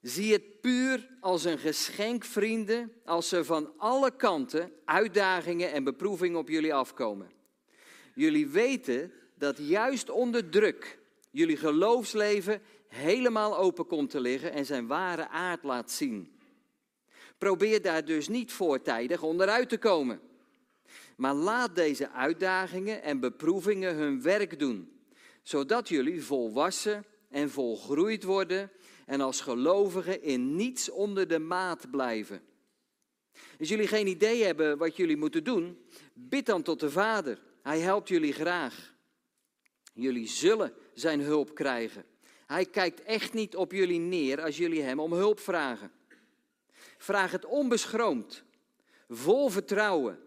Zie 0.00 0.32
het 0.32 0.60
puur 0.60 1.08
als 1.20 1.44
een 1.44 1.58
geschenk, 1.58 2.24
vrienden, 2.24 2.92
als 3.04 3.32
er 3.32 3.44
van 3.44 3.72
alle 3.76 4.16
kanten 4.16 4.72
uitdagingen 4.84 5.72
en 5.72 5.84
beproevingen 5.84 6.38
op 6.38 6.48
jullie 6.48 6.74
afkomen. 6.74 7.30
Jullie 8.14 8.48
weten 8.48 9.12
dat 9.34 9.58
juist 9.58 10.10
onder 10.10 10.48
druk 10.48 10.98
jullie 11.30 11.56
geloofsleven 11.56 12.62
helemaal 12.88 13.58
open 13.58 13.86
komt 13.86 14.10
te 14.10 14.20
liggen 14.20 14.52
en 14.52 14.66
zijn 14.66 14.86
ware 14.86 15.28
aard 15.28 15.62
laat 15.62 15.90
zien. 15.90 16.38
Probeer 17.38 17.82
daar 17.82 18.04
dus 18.04 18.28
niet 18.28 18.52
voortijdig 18.52 19.22
onderuit 19.22 19.68
te 19.68 19.78
komen. 19.78 20.20
Maar 21.16 21.34
laat 21.34 21.74
deze 21.74 22.10
uitdagingen 22.10 23.02
en 23.02 23.20
beproevingen 23.20 23.94
hun 23.94 24.22
werk 24.22 24.58
doen, 24.58 24.92
zodat 25.42 25.88
jullie 25.88 26.22
volwassen 26.22 27.04
en 27.30 27.50
volgroeid 27.50 28.24
worden 28.24 28.70
en 29.06 29.20
als 29.20 29.40
gelovigen 29.40 30.22
in 30.22 30.56
niets 30.56 30.90
onder 30.90 31.28
de 31.28 31.38
maat 31.38 31.90
blijven. 31.90 32.42
Als 33.58 33.68
jullie 33.68 33.86
geen 33.86 34.06
idee 34.06 34.44
hebben 34.44 34.78
wat 34.78 34.96
jullie 34.96 35.16
moeten 35.16 35.44
doen, 35.44 35.78
bid 36.12 36.46
dan 36.46 36.62
tot 36.62 36.80
de 36.80 36.90
Vader. 36.90 37.38
Hij 37.62 37.78
helpt 37.78 38.08
jullie 38.08 38.32
graag. 38.32 38.94
Jullie 39.92 40.28
zullen 40.28 40.72
zijn 40.94 41.20
hulp 41.20 41.54
krijgen. 41.54 42.04
Hij 42.46 42.64
kijkt 42.64 43.02
echt 43.02 43.32
niet 43.32 43.56
op 43.56 43.72
jullie 43.72 43.98
neer 43.98 44.42
als 44.42 44.56
jullie 44.56 44.82
hem 44.82 45.00
om 45.00 45.12
hulp 45.12 45.40
vragen. 45.40 45.92
Vraag 46.98 47.32
het 47.32 47.44
onbeschroomd, 47.44 48.44
vol 49.08 49.48
vertrouwen 49.48 50.18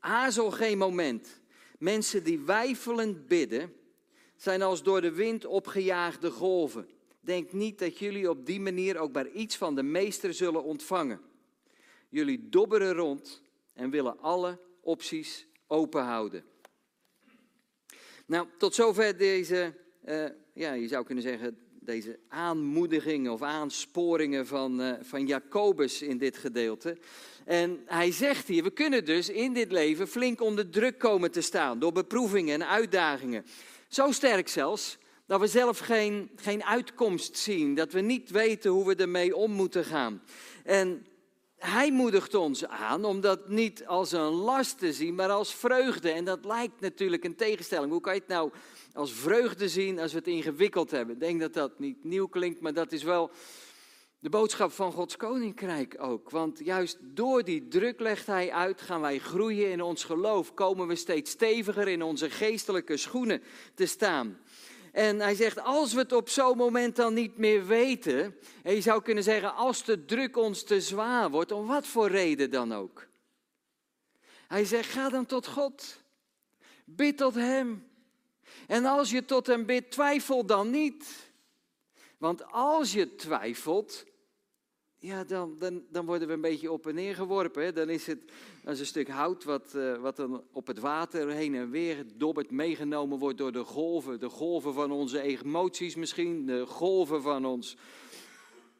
Aarzel 0.00 0.50
geen 0.50 0.78
moment. 0.78 1.40
Mensen 1.78 2.24
die 2.24 2.40
weifelend 2.40 3.26
bidden, 3.26 3.72
zijn 4.36 4.62
als 4.62 4.82
door 4.82 5.00
de 5.00 5.12
wind 5.12 5.44
opgejaagde 5.44 6.30
golven. 6.30 6.88
Denk 7.20 7.52
niet 7.52 7.78
dat 7.78 7.98
jullie 7.98 8.30
op 8.30 8.46
die 8.46 8.60
manier 8.60 8.98
ook 8.98 9.12
maar 9.12 9.28
iets 9.28 9.56
van 9.56 9.74
de 9.74 9.82
meester 9.82 10.34
zullen 10.34 10.64
ontvangen. 10.64 11.20
Jullie 12.08 12.48
dobberen 12.48 12.92
rond 12.92 13.42
en 13.74 13.90
willen 13.90 14.18
alle 14.18 14.58
opties 14.80 15.46
open 15.66 16.02
houden. 16.02 16.44
Nou, 18.26 18.48
tot 18.58 18.74
zover 18.74 19.16
deze, 19.16 19.74
uh, 20.04 20.28
ja, 20.54 20.72
je 20.72 20.88
zou 20.88 21.04
kunnen 21.04 21.24
zeggen, 21.24 21.58
deze 21.80 22.18
aanmoedigingen 22.28 23.32
of 23.32 23.42
aansporingen 23.42 24.46
van, 24.46 24.80
uh, 24.80 24.92
van 25.00 25.26
Jacobus 25.26 26.02
in 26.02 26.18
dit 26.18 26.36
gedeelte. 26.36 26.96
En 27.44 27.80
hij 27.86 28.12
zegt 28.12 28.48
hier, 28.48 28.62
we 28.62 28.70
kunnen 28.70 29.04
dus 29.04 29.28
in 29.28 29.52
dit 29.52 29.72
leven 29.72 30.08
flink 30.08 30.40
onder 30.40 30.70
druk 30.70 30.98
komen 30.98 31.30
te 31.30 31.40
staan 31.40 31.78
door 31.78 31.92
beproevingen 31.92 32.54
en 32.54 32.68
uitdagingen. 32.68 33.44
Zo 33.88 34.12
sterk 34.12 34.48
zelfs 34.48 34.98
dat 35.26 35.40
we 35.40 35.46
zelf 35.46 35.78
geen, 35.78 36.30
geen 36.36 36.64
uitkomst 36.64 37.36
zien, 37.36 37.74
dat 37.74 37.92
we 37.92 38.00
niet 38.00 38.30
weten 38.30 38.70
hoe 38.70 38.86
we 38.86 38.94
ermee 38.94 39.36
om 39.36 39.50
moeten 39.50 39.84
gaan. 39.84 40.22
En 40.64 41.06
hij 41.60 41.92
moedigt 41.92 42.34
ons 42.34 42.66
aan 42.66 43.04
om 43.04 43.20
dat 43.20 43.48
niet 43.48 43.86
als 43.86 44.12
een 44.12 44.32
last 44.32 44.78
te 44.78 44.92
zien, 44.92 45.14
maar 45.14 45.30
als 45.30 45.54
vreugde. 45.54 46.10
En 46.10 46.24
dat 46.24 46.44
lijkt 46.44 46.80
natuurlijk 46.80 47.24
een 47.24 47.36
tegenstelling. 47.36 47.92
Hoe 47.92 48.00
kan 48.00 48.14
je 48.14 48.20
het 48.20 48.28
nou 48.28 48.50
als 48.92 49.12
vreugde 49.12 49.68
zien 49.68 49.98
als 49.98 50.12
we 50.12 50.18
het 50.18 50.26
ingewikkeld 50.26 50.90
hebben? 50.90 51.14
Ik 51.14 51.20
denk 51.20 51.40
dat 51.40 51.52
dat 51.52 51.78
niet 51.78 52.04
nieuw 52.04 52.26
klinkt, 52.26 52.60
maar 52.60 52.72
dat 52.72 52.92
is 52.92 53.02
wel 53.02 53.30
de 54.18 54.28
boodschap 54.28 54.72
van 54.72 54.92
Gods 54.92 55.16
koninkrijk 55.16 55.96
ook. 55.98 56.30
Want 56.30 56.60
juist 56.64 56.98
door 57.00 57.44
die 57.44 57.68
druk 57.68 58.00
legt 58.00 58.26
hij 58.26 58.52
uit, 58.52 58.80
gaan 58.80 59.00
wij 59.00 59.18
groeien 59.18 59.70
in 59.70 59.82
ons 59.82 60.04
geloof. 60.04 60.54
Komen 60.54 60.86
we 60.86 60.94
steeds 60.94 61.30
steviger 61.30 61.88
in 61.88 62.02
onze 62.02 62.30
geestelijke 62.30 62.96
schoenen 62.96 63.42
te 63.74 63.86
staan. 63.86 64.38
En 64.92 65.20
hij 65.20 65.34
zegt, 65.34 65.60
als 65.60 65.92
we 65.92 65.98
het 65.98 66.12
op 66.12 66.28
zo'n 66.28 66.56
moment 66.56 66.96
dan 66.96 67.14
niet 67.14 67.36
meer 67.36 67.66
weten, 67.66 68.36
en 68.62 68.74
je 68.74 68.80
zou 68.80 69.02
kunnen 69.02 69.24
zeggen, 69.24 69.54
als 69.54 69.84
de 69.84 70.04
druk 70.04 70.36
ons 70.36 70.62
te 70.64 70.80
zwaar 70.80 71.30
wordt, 71.30 71.52
om 71.52 71.66
wat 71.66 71.86
voor 71.86 72.08
reden 72.08 72.50
dan 72.50 72.72
ook. 72.72 73.08
Hij 74.48 74.64
zegt, 74.64 74.90
ga 74.90 75.08
dan 75.08 75.26
tot 75.26 75.46
God. 75.46 76.02
Bid 76.84 77.16
tot 77.16 77.34
Hem. 77.34 77.88
En 78.66 78.84
als 78.84 79.10
je 79.10 79.24
tot 79.24 79.46
Hem 79.46 79.66
bidt, 79.66 79.90
twijfel 79.90 80.46
dan 80.46 80.70
niet. 80.70 81.30
Want 82.18 82.44
als 82.52 82.92
je 82.92 83.14
twijfelt, 83.14 84.04
ja, 84.98 85.24
dan, 85.24 85.58
dan, 85.58 85.84
dan 85.90 86.06
worden 86.06 86.28
we 86.28 86.34
een 86.34 86.40
beetje 86.40 86.72
op 86.72 86.86
en 86.86 86.94
neer 86.94 87.14
geworpen. 87.14 87.74
Dan 87.74 87.88
is 87.88 88.06
het 88.06 88.32
als 88.64 88.78
een 88.78 88.86
stuk 88.86 89.08
hout 89.08 89.44
wat, 89.44 89.72
uh, 89.76 89.96
wat 89.96 90.16
dan 90.16 90.44
op 90.52 90.66
het 90.66 90.78
water 90.78 91.28
heen 91.28 91.54
en 91.54 91.70
weer 91.70 92.04
dobbert, 92.14 92.50
meegenomen 92.50 93.18
wordt 93.18 93.38
door 93.38 93.52
de 93.52 93.64
golven. 93.64 94.20
De 94.20 94.28
golven 94.28 94.74
van 94.74 94.90
onze 94.90 95.20
emoties 95.20 95.94
misschien, 95.94 96.46
de 96.46 96.66
golven 96.66 97.22
van 97.22 97.44
ons 97.44 97.76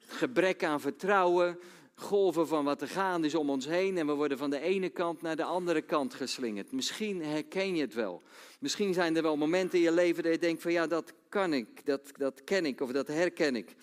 gebrek 0.06 0.64
aan 0.64 0.80
vertrouwen, 0.80 1.58
golven 1.94 2.48
van 2.48 2.64
wat 2.64 2.80
er 2.80 2.88
gaande 2.88 3.26
is 3.26 3.34
om 3.34 3.50
ons 3.50 3.66
heen. 3.66 3.98
En 3.98 4.06
we 4.06 4.12
worden 4.12 4.38
van 4.38 4.50
de 4.50 4.60
ene 4.60 4.88
kant 4.88 5.22
naar 5.22 5.36
de 5.36 5.44
andere 5.44 5.82
kant 5.82 6.14
geslingerd. 6.14 6.72
Misschien 6.72 7.24
herken 7.24 7.74
je 7.74 7.80
het 7.80 7.94
wel. 7.94 8.22
Misschien 8.58 8.94
zijn 8.94 9.16
er 9.16 9.22
wel 9.22 9.36
momenten 9.36 9.78
in 9.78 9.84
je 9.84 9.92
leven 9.92 10.22
dat 10.22 10.32
je 10.32 10.38
denkt 10.38 10.62
van 10.62 10.72
ja, 10.72 10.86
dat 10.86 11.12
kan 11.28 11.52
ik, 11.52 11.86
dat, 11.86 12.12
dat 12.16 12.44
ken 12.44 12.66
ik 12.66 12.80
of 12.80 12.92
dat 12.92 13.06
herken 13.06 13.56
ik. 13.56 13.74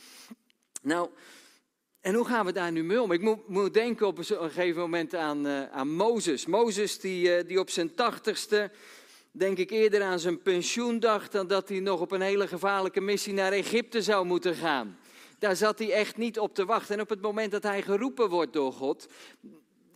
Nou, 0.82 1.10
en 2.08 2.14
hoe 2.14 2.26
gaan 2.26 2.46
we 2.46 2.52
daar 2.52 2.72
nu 2.72 2.84
mee 2.84 3.02
om? 3.02 3.12
Ik 3.12 3.22
moet, 3.22 3.48
moet 3.48 3.74
denken 3.74 4.08
op 4.08 4.18
een 4.18 4.26
gegeven 4.26 4.82
moment 4.82 5.16
aan, 5.16 5.48
uh, 5.48 5.70
aan 5.72 5.92
Mozes. 5.92 6.46
Mozes 6.46 7.00
die, 7.00 7.38
uh, 7.38 7.48
die 7.48 7.60
op 7.60 7.70
zijn 7.70 7.96
tachtigste, 7.96 8.72
denk 9.32 9.58
ik 9.58 9.70
eerder 9.70 10.04
aan 10.04 10.20
zijn 10.20 10.42
pensioen 10.42 11.00
dacht... 11.00 11.32
dan 11.32 11.48
dat 11.48 11.70
hij 11.70 11.80
nog 11.80 12.00
op 12.00 12.12
een 12.12 12.22
hele 12.22 12.48
gevaarlijke 12.48 13.02
missie 13.02 13.34
naar 13.34 13.52
Egypte 13.52 14.02
zou 14.02 14.26
moeten 14.26 14.56
gaan. 14.56 14.98
Daar 15.40 15.56
zat 15.56 15.80
hij 15.80 15.92
echt 15.92 16.18
niet 16.18 16.40
op 16.40 16.54
te 16.54 16.66
wachten. 16.66 16.96
En 16.96 17.02
op 17.02 17.10
het 17.10 17.22
moment 17.22 17.52
dat 17.52 17.64
hij 17.64 17.82
geroepen 17.82 18.30
wordt 18.30 18.54
door 18.54 18.74
God, 18.74 19.08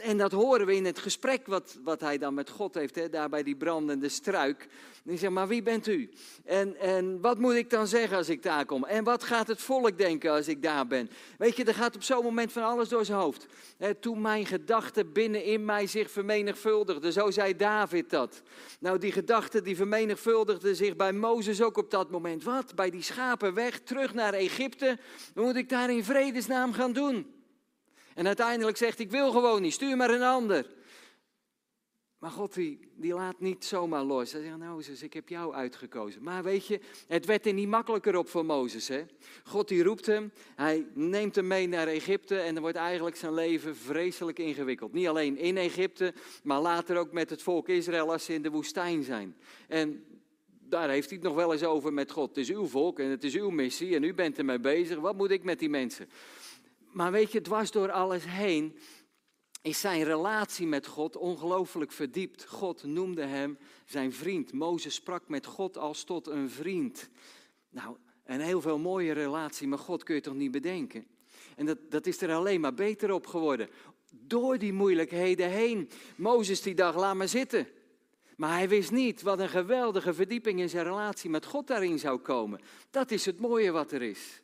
en 0.01 0.17
dat 0.17 0.31
horen 0.31 0.65
we 0.65 0.75
in 0.75 0.85
het 0.85 0.99
gesprek 0.99 1.47
wat, 1.47 1.77
wat 1.83 2.01
hij 2.01 2.17
dan 2.17 2.33
met 2.33 2.49
God 2.49 2.75
heeft, 2.75 2.95
hè, 2.95 3.09
daar 3.09 3.29
bij 3.29 3.43
die 3.43 3.55
brandende 3.55 4.09
struik. 4.09 4.67
En 5.05 5.17
zegt, 5.17 5.33
maar 5.33 5.47
wie 5.47 5.61
bent 5.61 5.87
u? 5.87 6.09
En, 6.45 6.79
en 6.79 7.21
wat 7.21 7.39
moet 7.39 7.53
ik 7.53 7.69
dan 7.69 7.87
zeggen 7.87 8.17
als 8.17 8.29
ik 8.29 8.43
daar 8.43 8.65
kom? 8.65 8.83
En 8.83 9.03
wat 9.03 9.23
gaat 9.23 9.47
het 9.47 9.61
volk 9.61 9.97
denken 9.97 10.31
als 10.31 10.47
ik 10.47 10.63
daar 10.63 10.87
ben? 10.87 11.09
Weet 11.37 11.55
je, 11.55 11.63
er 11.63 11.73
gaat 11.73 11.95
op 11.95 12.03
zo'n 12.03 12.23
moment 12.23 12.51
van 12.51 12.63
alles 12.63 12.89
door 12.89 13.05
zijn 13.05 13.17
hoofd. 13.17 13.45
Hè, 13.77 13.95
toen 13.95 14.21
mijn 14.21 14.45
gedachten 14.45 15.11
binnen 15.11 15.43
in 15.43 15.65
mij 15.65 15.87
zich 15.87 16.11
vermenigvuldigden, 16.11 17.13
zo 17.13 17.31
zei 17.31 17.55
David 17.55 18.09
dat. 18.09 18.41
Nou, 18.79 18.97
die 18.97 19.11
gedachten 19.11 19.63
die 19.63 19.75
vermenigvuldigden 19.75 20.75
zich 20.75 20.95
bij 20.95 21.13
Mozes 21.13 21.61
ook 21.61 21.77
op 21.77 21.91
dat 21.91 22.09
moment. 22.09 22.43
Wat? 22.43 22.75
Bij 22.75 22.89
die 22.89 23.03
schapen 23.03 23.53
weg, 23.53 23.79
terug 23.79 24.13
naar 24.13 24.33
Egypte? 24.33 24.97
Wat 25.33 25.45
moet 25.45 25.55
ik 25.55 25.69
daar 25.69 25.91
in 25.91 26.03
vredesnaam 26.03 26.73
gaan 26.73 26.93
doen? 26.93 27.40
En 28.15 28.27
uiteindelijk 28.27 28.77
zegt, 28.77 28.99
ik 28.99 29.11
wil 29.11 29.31
gewoon 29.31 29.61
niet, 29.61 29.73
stuur 29.73 29.97
maar 29.97 30.09
een 30.09 30.21
ander. 30.21 30.65
Maar 32.21 32.31
God 32.31 32.53
die, 32.53 32.91
die 32.95 33.13
laat 33.13 33.39
niet 33.39 33.65
zomaar 33.65 34.03
los. 34.03 34.31
Hij 34.31 34.41
zegt, 34.41 34.57
nou 34.57 34.73
Mozes, 34.73 35.01
ik 35.01 35.13
heb 35.13 35.29
jou 35.29 35.53
uitgekozen. 35.53 36.23
Maar 36.23 36.43
weet 36.43 36.67
je, 36.67 36.79
het 37.07 37.25
werd 37.25 37.45
er 37.45 37.53
niet 37.53 37.67
makkelijker 37.67 38.17
op 38.17 38.29
voor 38.29 38.45
Mozes. 38.45 38.87
Hè? 38.87 39.03
God 39.43 39.67
die 39.67 39.83
roept 39.83 40.05
hem, 40.05 40.31
hij 40.55 40.85
neemt 40.93 41.35
hem 41.35 41.47
mee 41.47 41.67
naar 41.67 41.87
Egypte 41.87 42.37
en 42.37 42.53
dan 42.53 42.63
wordt 42.63 42.77
eigenlijk 42.77 43.15
zijn 43.15 43.33
leven 43.33 43.75
vreselijk 43.75 44.39
ingewikkeld. 44.39 44.93
Niet 44.93 45.07
alleen 45.07 45.37
in 45.37 45.57
Egypte, 45.57 46.13
maar 46.43 46.61
later 46.61 46.97
ook 46.97 47.11
met 47.11 47.29
het 47.29 47.41
volk 47.41 47.67
Israël 47.67 48.11
als 48.11 48.25
ze 48.25 48.33
in 48.33 48.41
de 48.41 48.51
woestijn 48.51 49.03
zijn. 49.03 49.35
En 49.67 50.03
daar 50.71 50.89
heeft 50.89 51.09
hij 51.09 51.17
het 51.17 51.27
nog 51.27 51.35
wel 51.35 51.51
eens 51.51 51.63
over 51.63 51.93
met 51.93 52.11
God. 52.11 52.29
Het 52.29 52.37
is 52.37 52.49
uw 52.49 52.65
volk 52.65 52.99
en 52.99 53.09
het 53.09 53.23
is 53.23 53.35
uw 53.35 53.49
missie 53.49 53.95
en 53.95 54.03
u 54.03 54.13
bent 54.13 54.37
ermee 54.37 54.59
bezig. 54.59 54.99
Wat 54.99 55.15
moet 55.15 55.31
ik 55.31 55.43
met 55.43 55.59
die 55.59 55.69
mensen? 55.69 56.09
Maar 56.91 57.11
weet 57.11 57.31
je, 57.31 57.41
dwars 57.41 57.71
door 57.71 57.91
alles 57.91 58.23
heen 58.25 58.77
is 59.61 59.79
zijn 59.79 60.03
relatie 60.03 60.67
met 60.67 60.87
God 60.87 61.17
ongelooflijk 61.17 61.91
verdiept. 61.91 62.45
God 62.45 62.83
noemde 62.83 63.25
hem 63.25 63.57
zijn 63.85 64.13
vriend. 64.13 64.53
Mozes 64.53 64.93
sprak 64.93 65.27
met 65.27 65.45
God 65.45 65.77
als 65.77 66.03
tot 66.03 66.27
een 66.27 66.49
vriend. 66.49 67.09
Nou, 67.69 67.97
een 68.25 68.41
heel 68.41 68.61
veel 68.61 68.79
mooie 68.79 69.11
relatie 69.11 69.67
met 69.67 69.79
God 69.79 70.03
kun 70.03 70.15
je 70.15 70.21
toch 70.21 70.33
niet 70.33 70.51
bedenken? 70.51 71.07
En 71.55 71.65
dat, 71.65 71.77
dat 71.89 72.05
is 72.05 72.21
er 72.21 72.33
alleen 72.33 72.61
maar 72.61 72.73
beter 72.73 73.11
op 73.11 73.27
geworden. 73.27 73.69
Door 74.11 74.57
die 74.57 74.73
moeilijkheden 74.73 75.49
heen. 75.49 75.89
Mozes 76.15 76.61
die 76.61 76.75
dacht, 76.75 76.97
laat 76.97 77.15
maar 77.15 77.27
zitten. 77.27 77.67
Maar 78.35 78.53
hij 78.53 78.69
wist 78.69 78.91
niet 78.91 79.21
wat 79.21 79.39
een 79.39 79.49
geweldige 79.49 80.13
verdieping 80.13 80.59
in 80.59 80.69
zijn 80.69 80.83
relatie 80.83 81.29
met 81.29 81.45
God 81.45 81.67
daarin 81.67 81.99
zou 81.99 82.19
komen. 82.19 82.61
Dat 82.89 83.11
is 83.11 83.25
het 83.25 83.39
mooie 83.39 83.71
wat 83.71 83.91
er 83.91 84.01
is. 84.01 84.41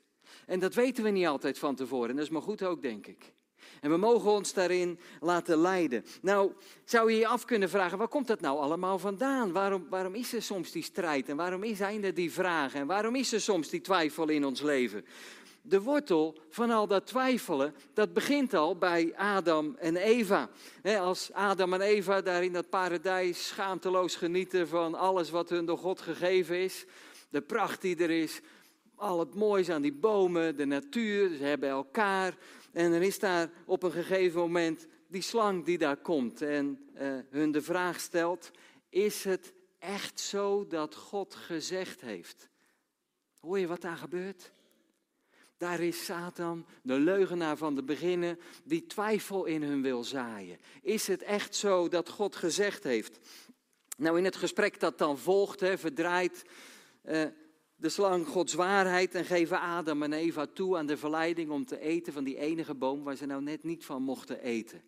En 0.48 0.60
dat 0.60 0.74
weten 0.74 1.04
we 1.04 1.10
niet 1.10 1.28
altijd 1.28 1.60
van 1.60 1.76
tevoren. 1.76 2.10
En 2.10 2.16
dat 2.16 2.26
is 2.26 2.32
maar 2.32 2.42
goed 2.42 2.64
ook, 2.64 2.82
denk 2.82 3.08
ik. 3.08 3.34
En 3.82 3.90
we 3.90 3.98
mogen 3.98 4.32
ons 4.32 4.54
daarin 4.54 5.00
laten 5.20 5.58
leiden. 5.58 6.06
Nou, 6.22 6.52
zou 6.86 7.12
je 7.12 7.18
je 7.18 7.28
af 7.28 7.46
kunnen 7.46 7.70
vragen, 7.70 7.98
waar 7.98 8.08
komt 8.08 8.28
dat 8.28 8.42
nou 8.42 8.60
allemaal 8.60 9.00
vandaan? 9.00 9.52
Waarom, 9.52 9.88
waarom 9.90 10.14
is 10.14 10.34
er 10.34 10.42
soms 10.42 10.72
die 10.72 10.84
strijd 10.84 11.30
en 11.30 11.36
waarom 11.36 11.76
zijn 11.76 12.04
er 12.04 12.14
die 12.14 12.32
vragen? 12.32 12.80
En 12.80 12.88
waarom 12.88 13.16
is 13.16 13.34
er 13.34 13.42
soms 13.42 13.70
die 13.70 13.82
twijfel 13.82 14.30
in 14.30 14.46
ons 14.46 14.62
leven? 14.62 15.06
De 15.62 15.82
wortel 15.82 16.38
van 16.50 16.72
al 16.72 16.88
dat 16.88 17.06
twijfelen, 17.06 17.76
dat 17.94 18.14
begint 18.14 18.54
al 18.54 18.78
bij 18.78 19.14
Adam 19.16 19.76
en 19.80 19.96
Eva. 19.96 20.50
als 20.84 21.34
Adam 21.34 21.74
en 21.74 21.82
Eva 21.82 22.22
daar 22.22 22.44
in 22.44 22.54
dat 22.54 22.70
paradijs 22.70 23.48
schaamteloos 23.48 24.16
genieten 24.16 24.68
van 24.68 24.96
alles 24.96 25.30
wat 25.30 25.50
hun 25.50 25.66
door 25.66 25.78
God 25.78 26.02
gegeven 26.02 26.60
is, 26.60 26.86
de 27.30 27.42
pracht 27.42 27.82
die 27.82 27.98
er 27.98 28.10
is, 28.10 28.42
al 28.98 29.20
het 29.20 29.36
moois 29.36 29.70
aan 29.70 29.82
die 29.82 29.94
bomen, 29.94 30.56
de 30.56 30.66
natuur, 30.66 31.36
ze 31.36 31.44
hebben 31.44 31.70
elkaar. 31.70 32.38
En 32.72 32.94
er 32.94 33.02
is 33.02 33.20
daar 33.20 33.50
op 33.66 33.84
een 33.84 33.92
gegeven 33.92 34.40
moment 34.40 34.88
die 35.08 35.22
slang 35.22 35.66
die 35.66 35.78
daar 35.78 35.98
komt 35.98 36.42
en 36.42 36.90
uh, 36.96 37.18
hun 37.30 37.52
de 37.52 37.62
vraag 37.62 38.00
stelt: 38.00 38.52
Is 38.90 39.24
het 39.24 39.54
echt 39.80 40.20
zo 40.20 40.68
dat 40.68 40.96
God 40.96 41.36
gezegd 41.36 42.02
heeft? 42.02 42.50
Hoor 43.40 43.60
je 43.60 43.68
wat 43.68 43.82
daar 43.82 43.98
gebeurt? 43.98 44.52
Daar 45.58 45.80
is 45.80 46.06
Satan, 46.06 46.66
de 46.82 47.00
leugenaar 47.00 47.58
van 47.58 47.76
de 47.76 47.84
beginnen, 47.84 48.40
die 48.64 48.86
twijfel 48.86 49.46
in 49.46 49.64
hun 49.64 49.82
wil 49.82 50.04
zaaien. 50.04 50.58
Is 50.82 51.08
het 51.08 51.22
echt 51.22 51.56
zo 51.56 51.88
dat 51.88 52.10
God 52.10 52.36
gezegd 52.36 52.84
heeft? 52.84 53.20
Nou, 53.98 54.18
in 54.18 54.24
het 54.24 54.36
gesprek 54.36 54.80
dat 54.80 54.98
dan 54.98 55.18
volgt, 55.18 55.60
hè, 55.60 55.78
verdraait 55.78 56.44
uh, 57.06 57.26
de 57.78 57.90
slang 57.90 58.28
Gods 58.28 58.54
waarheid 58.54 59.16
en 59.16 59.26
geven 59.26 59.60
Adam 59.60 60.04
en 60.04 60.14
Eva 60.14 60.46
toe 60.46 60.78
aan 60.78 60.86
de 60.86 60.98
verleiding 60.98 61.50
om 61.50 61.66
te 61.66 61.80
eten 61.80 62.14
van 62.14 62.24
die 62.24 62.38
enige 62.38 62.76
boom 62.76 63.04
waar 63.04 63.16
ze 63.16 63.26
nou 63.26 63.42
net 63.42 63.64
niet 63.64 63.86
van 63.86 64.02
mochten 64.02 64.42
eten. 64.42 64.82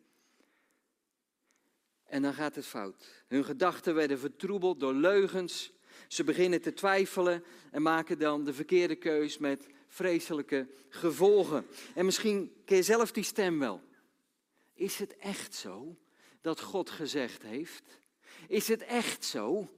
En 2.03 2.21
dan 2.21 2.33
gaat 2.33 2.55
het 2.55 2.65
fout. 2.65 3.23
Hun 3.27 3.45
gedachten 3.45 3.95
werden 3.95 4.19
vertroebeld 4.19 4.79
door 4.79 4.93
leugens. 4.93 5.71
Ze 6.07 6.23
beginnen 6.23 6.61
te 6.61 6.73
twijfelen 6.73 7.43
en 7.71 7.81
maken 7.81 8.19
dan 8.19 8.43
de 8.43 8.53
verkeerde 8.53 8.95
keus 8.95 9.37
met 9.37 9.67
vreselijke 9.87 10.67
gevolgen. 10.89 11.65
En 11.95 12.05
misschien 12.05 12.53
ken 12.65 12.75
je 12.75 12.83
zelf 12.83 13.11
die 13.11 13.23
stem 13.23 13.59
wel. 13.59 13.81
Is 14.73 14.99
het 14.99 15.17
echt 15.17 15.55
zo 15.55 15.97
dat 16.41 16.61
God 16.61 16.89
gezegd 16.89 17.43
heeft? 17.43 17.83
Is 18.47 18.67
het 18.67 18.83
echt 18.83 19.25
zo 19.25 19.69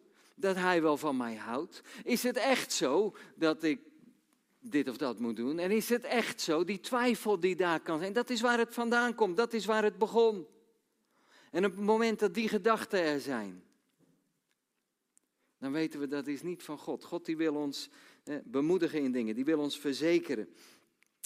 dat 0.41 0.55
hij 0.55 0.81
wel 0.81 0.97
van 0.97 1.17
mij 1.17 1.35
houdt? 1.35 1.81
Is 2.03 2.23
het 2.23 2.37
echt 2.37 2.73
zo 2.73 3.15
dat 3.35 3.63
ik 3.63 3.79
dit 4.59 4.89
of 4.89 4.97
dat 4.97 5.19
moet 5.19 5.35
doen? 5.35 5.59
En 5.59 5.71
is 5.71 5.89
het 5.89 6.03
echt 6.03 6.41
zo, 6.41 6.63
die 6.63 6.79
twijfel 6.79 7.39
die 7.39 7.55
daar 7.55 7.79
kan 7.79 7.99
zijn, 7.99 8.13
dat 8.13 8.29
is 8.29 8.41
waar 8.41 8.57
het 8.57 8.73
vandaan 8.73 9.15
komt, 9.15 9.37
dat 9.37 9.53
is 9.53 9.65
waar 9.65 9.83
het 9.83 9.97
begon. 9.97 10.47
En 11.51 11.65
op 11.65 11.71
het 11.71 11.85
moment 11.85 12.19
dat 12.19 12.33
die 12.33 12.47
gedachten 12.47 13.01
er 13.01 13.19
zijn, 13.19 13.63
dan 15.57 15.71
weten 15.71 15.99
we 15.99 16.07
dat 16.07 16.27
is 16.27 16.41
niet 16.41 16.63
van 16.63 16.77
God. 16.77 17.03
God 17.03 17.25
die 17.25 17.37
wil 17.37 17.55
ons 17.55 17.89
eh, 18.23 18.35
bemoedigen 18.43 19.01
in 19.01 19.11
dingen, 19.11 19.35
die 19.35 19.45
wil 19.45 19.59
ons 19.59 19.79
verzekeren. 19.79 20.49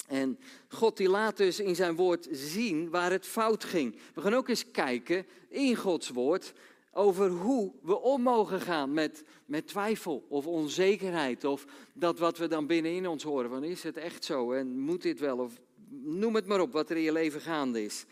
En 0.07 0.39
God 0.69 0.97
die 0.97 1.09
laat 1.09 1.37
dus 1.37 1.59
in 1.59 1.75
zijn 1.75 1.95
woord 1.95 2.27
zien 2.31 2.89
waar 2.89 3.11
het 3.11 3.25
fout 3.25 3.63
ging. 3.63 3.99
We 4.13 4.21
gaan 4.21 4.33
ook 4.33 4.49
eens 4.49 4.71
kijken 4.71 5.25
in 5.49 5.75
Gods 5.75 6.09
woord 6.09 6.53
over 6.97 7.29
hoe 7.29 7.71
we 7.81 7.99
om 7.99 8.21
mogen 8.21 8.61
gaan 8.61 8.93
met, 8.93 9.23
met 9.45 9.67
twijfel 9.67 10.25
of 10.27 10.47
onzekerheid. 10.47 11.43
Of 11.43 11.65
dat 11.93 12.19
wat 12.19 12.37
we 12.37 12.47
dan 12.47 12.67
binnenin 12.67 13.07
ons 13.07 13.23
horen, 13.23 13.49
van 13.49 13.63
is 13.63 13.83
het 13.83 13.97
echt 13.97 14.23
zo 14.23 14.51
en 14.51 14.79
moet 14.79 15.01
dit 15.01 15.19
wel? 15.19 15.37
Of 15.37 15.53
noem 15.89 16.35
het 16.35 16.45
maar 16.45 16.59
op 16.59 16.71
wat 16.71 16.89
er 16.89 16.95
in 16.95 17.01
je 17.01 17.11
leven 17.11 17.41
gaande 17.41 17.83
is. 17.83 18.05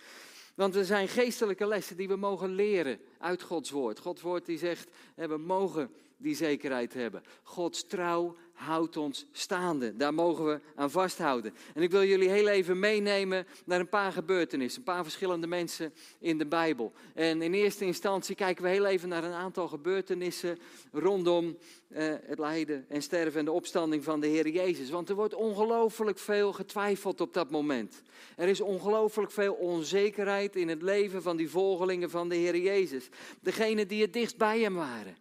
Want 0.55 0.75
er 0.75 0.85
zijn 0.85 1.07
geestelijke 1.07 1.67
lessen 1.67 1.97
die 1.97 2.07
we 2.07 2.15
mogen 2.15 2.55
leren 2.55 2.99
uit 3.17 3.41
Gods 3.41 3.71
woord. 3.71 3.99
Gods 3.99 4.21
woord 4.21 4.45
die 4.45 4.57
zegt, 4.57 4.89
we 5.15 5.37
mogen 5.37 5.89
die 6.17 6.35
zekerheid 6.35 6.93
hebben. 6.93 7.23
Gods 7.43 7.87
trouw 7.87 8.35
houdt 8.53 8.97
ons 8.97 9.25
staande. 9.31 9.95
Daar 9.95 10.13
mogen 10.13 10.45
we 10.45 10.59
aan 10.75 10.91
vasthouden. 10.91 11.53
En 11.73 11.81
ik 11.81 11.91
wil 11.91 12.03
jullie 12.03 12.29
heel 12.29 12.47
even 12.47 12.79
meenemen 12.79 13.47
naar 13.65 13.79
een 13.79 13.89
paar 13.89 14.11
gebeurtenissen. 14.11 14.79
Een 14.79 14.93
paar 14.93 15.03
verschillende 15.03 15.47
mensen 15.47 15.93
in 16.19 16.37
de 16.37 16.45
Bijbel. 16.45 16.91
En 17.13 17.41
in 17.41 17.53
eerste 17.53 17.85
instantie 17.85 18.35
kijken 18.35 18.63
we 18.63 18.69
heel 18.69 18.85
even 18.85 19.09
naar 19.09 19.23
een 19.23 19.33
aantal 19.33 19.67
gebeurtenissen 19.67 20.59
rondom 20.91 21.57
eh, 21.87 22.13
het 22.23 22.39
lijden 22.39 22.85
en 22.89 23.01
sterven 23.01 23.39
en 23.39 23.45
de 23.45 23.51
opstanding 23.51 24.03
van 24.03 24.19
de 24.19 24.27
Heer 24.27 24.47
Jezus. 24.47 24.89
Want 24.89 25.09
er 25.09 25.15
wordt 25.15 25.35
ongelooflijk 25.35 26.19
veel 26.19 26.53
getwijfeld 26.53 27.21
op 27.21 27.33
dat 27.33 27.49
moment. 27.51 28.01
Er 28.35 28.47
is 28.47 28.61
ongelooflijk 28.61 29.31
veel 29.31 29.53
onzekerheid 29.53 30.55
in 30.55 30.67
het 30.67 30.81
leven 30.81 31.21
van 31.21 31.37
die 31.37 31.49
volgelingen 31.49 32.09
van 32.09 32.29
de 32.29 32.35
Heer 32.35 32.57
Jezus. 32.57 33.09
Degene 33.41 33.85
die 33.85 34.01
het 34.01 34.13
dichtst 34.13 34.37
bij 34.37 34.59
hem 34.59 34.73
waren. 34.73 35.17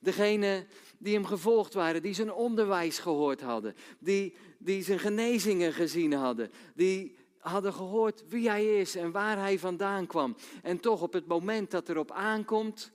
Degene 0.00 0.66
die 0.98 1.14
hem 1.14 1.24
gevolgd 1.24 1.74
waren, 1.74 2.02
die 2.02 2.14
zijn 2.14 2.32
onderwijs 2.32 2.98
gehoord 2.98 3.40
hadden, 3.40 3.74
die, 3.98 4.34
die 4.58 4.82
zijn 4.82 4.98
genezingen 4.98 5.72
gezien 5.72 6.12
hadden, 6.12 6.50
die 6.74 7.16
hadden 7.38 7.72
gehoord 7.72 8.24
wie 8.28 8.48
hij 8.48 8.80
is 8.80 8.94
en 8.94 9.10
waar 9.10 9.38
hij 9.38 9.58
vandaan 9.58 10.06
kwam. 10.06 10.36
En 10.62 10.80
toch 10.80 11.02
op 11.02 11.12
het 11.12 11.26
moment 11.26 11.70
dat 11.70 11.88
erop 11.88 12.10
aankomt, 12.10 12.92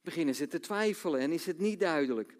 beginnen 0.00 0.34
ze 0.34 0.46
te 0.46 0.60
twijfelen 0.60 1.20
en 1.20 1.32
is 1.32 1.46
het 1.46 1.58
niet 1.58 1.80
duidelijk. 1.80 2.36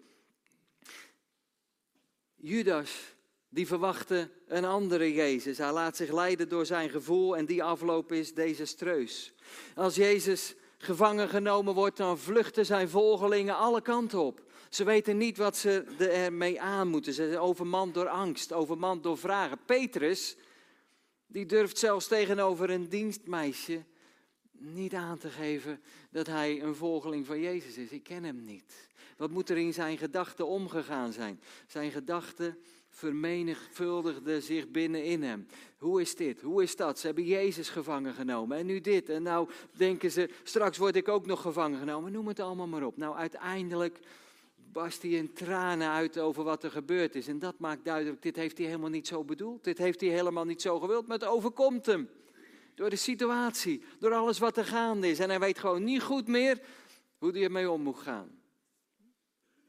Judas, 2.35 3.15
die 3.49 3.67
verwachtte 3.67 4.29
een 4.47 4.65
andere 4.65 5.13
Jezus. 5.13 5.57
Hij 5.57 5.71
laat 5.71 5.95
zich 5.95 6.11
leiden 6.11 6.49
door 6.49 6.65
zijn 6.65 6.89
gevoel 6.89 7.37
en 7.37 7.45
die 7.45 7.63
afloop 7.63 8.11
is 8.11 8.33
desastreus. 8.33 9.33
Als 9.75 9.95
Jezus 9.95 10.55
gevangen 10.77 11.29
genomen 11.29 11.73
wordt, 11.73 11.97
dan 11.97 12.17
vluchten 12.17 12.65
zijn 12.65 12.89
volgelingen 12.89 13.57
alle 13.57 13.81
kanten 13.81 14.19
op. 14.19 14.44
Ze 14.75 14.83
weten 14.83 15.17
niet 15.17 15.37
wat 15.37 15.57
ze 15.57 15.83
ermee 15.97 16.61
aan 16.61 16.87
moeten. 16.87 17.13
Ze 17.13 17.27
zijn 17.27 17.39
overmand 17.39 17.93
door 17.93 18.07
angst, 18.07 18.53
overmand 18.53 19.03
door 19.03 19.17
vragen. 19.17 19.57
Petrus, 19.65 20.35
die 21.27 21.45
durft 21.45 21.77
zelfs 21.77 22.07
tegenover 22.07 22.69
een 22.69 22.89
dienstmeisje 22.89 23.83
niet 24.51 24.93
aan 24.93 25.17
te 25.17 25.29
geven 25.29 25.81
dat 26.11 26.27
hij 26.27 26.61
een 26.61 26.75
volgeling 26.75 27.25
van 27.25 27.39
Jezus 27.39 27.77
is. 27.77 27.89
Ik 27.89 28.03
ken 28.03 28.23
hem 28.23 28.43
niet. 28.43 28.89
Wat 29.17 29.29
moet 29.29 29.49
er 29.49 29.57
in 29.57 29.73
zijn 29.73 29.97
gedachten 29.97 30.47
omgegaan 30.47 31.13
zijn? 31.13 31.41
Zijn 31.67 31.91
gedachten 31.91 32.57
vermenigvuldigden 32.89 34.41
zich 34.41 34.69
binnenin 34.69 35.23
hem. 35.23 35.47
Hoe 35.77 36.01
is 36.01 36.15
dit? 36.15 36.41
Hoe 36.41 36.63
is 36.63 36.75
dat? 36.75 36.99
Ze 36.99 37.05
hebben 37.05 37.25
Jezus 37.25 37.69
gevangen 37.69 38.13
genomen 38.13 38.57
en 38.57 38.65
nu 38.65 38.81
dit. 38.81 39.09
En 39.09 39.23
nou 39.23 39.49
denken 39.71 40.11
ze, 40.11 40.29
straks 40.43 40.77
word 40.77 40.95
ik 40.95 41.07
ook 41.07 41.25
nog 41.25 41.41
gevangen 41.41 41.79
genomen. 41.79 42.11
Noem 42.11 42.27
het 42.27 42.39
allemaal 42.39 42.67
maar 42.67 42.83
op. 42.85 42.97
Nou, 42.97 43.15
uiteindelijk 43.15 43.99
barst 44.75 45.01
hij 45.01 45.11
in 45.11 45.33
tranen 45.33 45.89
uit 45.89 46.19
over 46.19 46.43
wat 46.43 46.63
er 46.63 46.71
gebeurd 46.71 47.15
is. 47.15 47.27
En 47.27 47.39
dat 47.39 47.59
maakt 47.59 47.85
duidelijk, 47.85 48.21
dit 48.21 48.35
heeft 48.35 48.57
hij 48.57 48.67
helemaal 48.67 48.89
niet 48.89 49.07
zo 49.07 49.23
bedoeld. 49.23 49.63
Dit 49.63 49.77
heeft 49.77 50.01
hij 50.01 50.09
helemaal 50.09 50.45
niet 50.45 50.61
zo 50.61 50.79
gewild, 50.79 51.07
maar 51.07 51.17
het 51.17 51.27
overkomt 51.27 51.85
hem. 51.85 52.09
Door 52.73 52.89
de 52.89 52.95
situatie, 52.95 53.83
door 53.99 54.13
alles 54.13 54.39
wat 54.39 54.57
er 54.57 54.65
gaande 54.65 55.07
is. 55.07 55.19
En 55.19 55.29
hij 55.29 55.39
weet 55.39 55.59
gewoon 55.59 55.83
niet 55.83 56.01
goed 56.01 56.27
meer 56.27 56.61
hoe 57.17 57.31
hij 57.31 57.43
ermee 57.43 57.71
om 57.71 57.81
moet 57.81 57.97
gaan. 57.97 58.41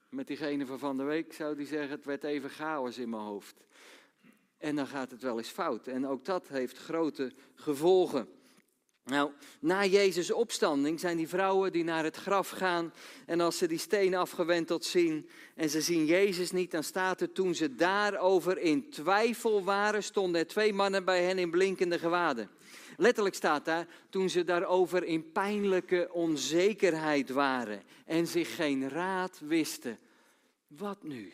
Met 0.08 0.26
diegene 0.26 0.66
van 0.66 0.78
van 0.78 0.96
de 0.96 1.02
week 1.02 1.32
zou 1.32 1.56
hij 1.56 1.64
zeggen, 1.66 1.90
het 1.90 2.04
werd 2.04 2.24
even 2.24 2.50
chaos 2.50 2.98
in 2.98 3.08
mijn 3.08 3.22
hoofd. 3.22 3.64
En 4.58 4.76
dan 4.76 4.86
gaat 4.86 5.10
het 5.10 5.22
wel 5.22 5.38
eens 5.38 5.48
fout. 5.48 5.86
En 5.86 6.06
ook 6.06 6.24
dat 6.24 6.48
heeft 6.48 6.78
grote 6.78 7.32
gevolgen. 7.54 8.28
Nou, 9.06 9.30
na 9.60 9.84
Jezus' 9.84 10.32
opstanding 10.32 11.00
zijn 11.00 11.16
die 11.16 11.28
vrouwen 11.28 11.72
die 11.72 11.84
naar 11.84 12.04
het 12.04 12.16
graf 12.16 12.48
gaan 12.48 12.92
en 13.26 13.40
als 13.40 13.58
ze 13.58 13.66
die 13.66 13.78
steen 13.78 14.14
afgewenteld 14.14 14.84
zien 14.84 15.28
en 15.54 15.70
ze 15.70 15.80
zien 15.80 16.04
Jezus 16.04 16.50
niet, 16.50 16.70
dan 16.70 16.82
staat 16.82 17.20
er 17.20 17.32
toen 17.32 17.54
ze 17.54 17.74
daarover 17.74 18.58
in 18.58 18.90
twijfel 18.90 19.64
waren, 19.64 20.02
stonden 20.02 20.40
er 20.40 20.46
twee 20.46 20.72
mannen 20.72 21.04
bij 21.04 21.22
hen 21.22 21.38
in 21.38 21.50
blinkende 21.50 21.98
gewaden. 21.98 22.50
Letterlijk 22.96 23.34
staat 23.34 23.64
daar, 23.64 23.86
toen 24.10 24.30
ze 24.30 24.44
daarover 24.44 25.04
in 25.04 25.32
pijnlijke 25.32 26.08
onzekerheid 26.12 27.30
waren 27.30 27.82
en 28.04 28.26
zich 28.26 28.54
geen 28.54 28.88
raad 28.88 29.40
wisten. 29.44 29.98
Wat 30.66 31.02
nu? 31.02 31.32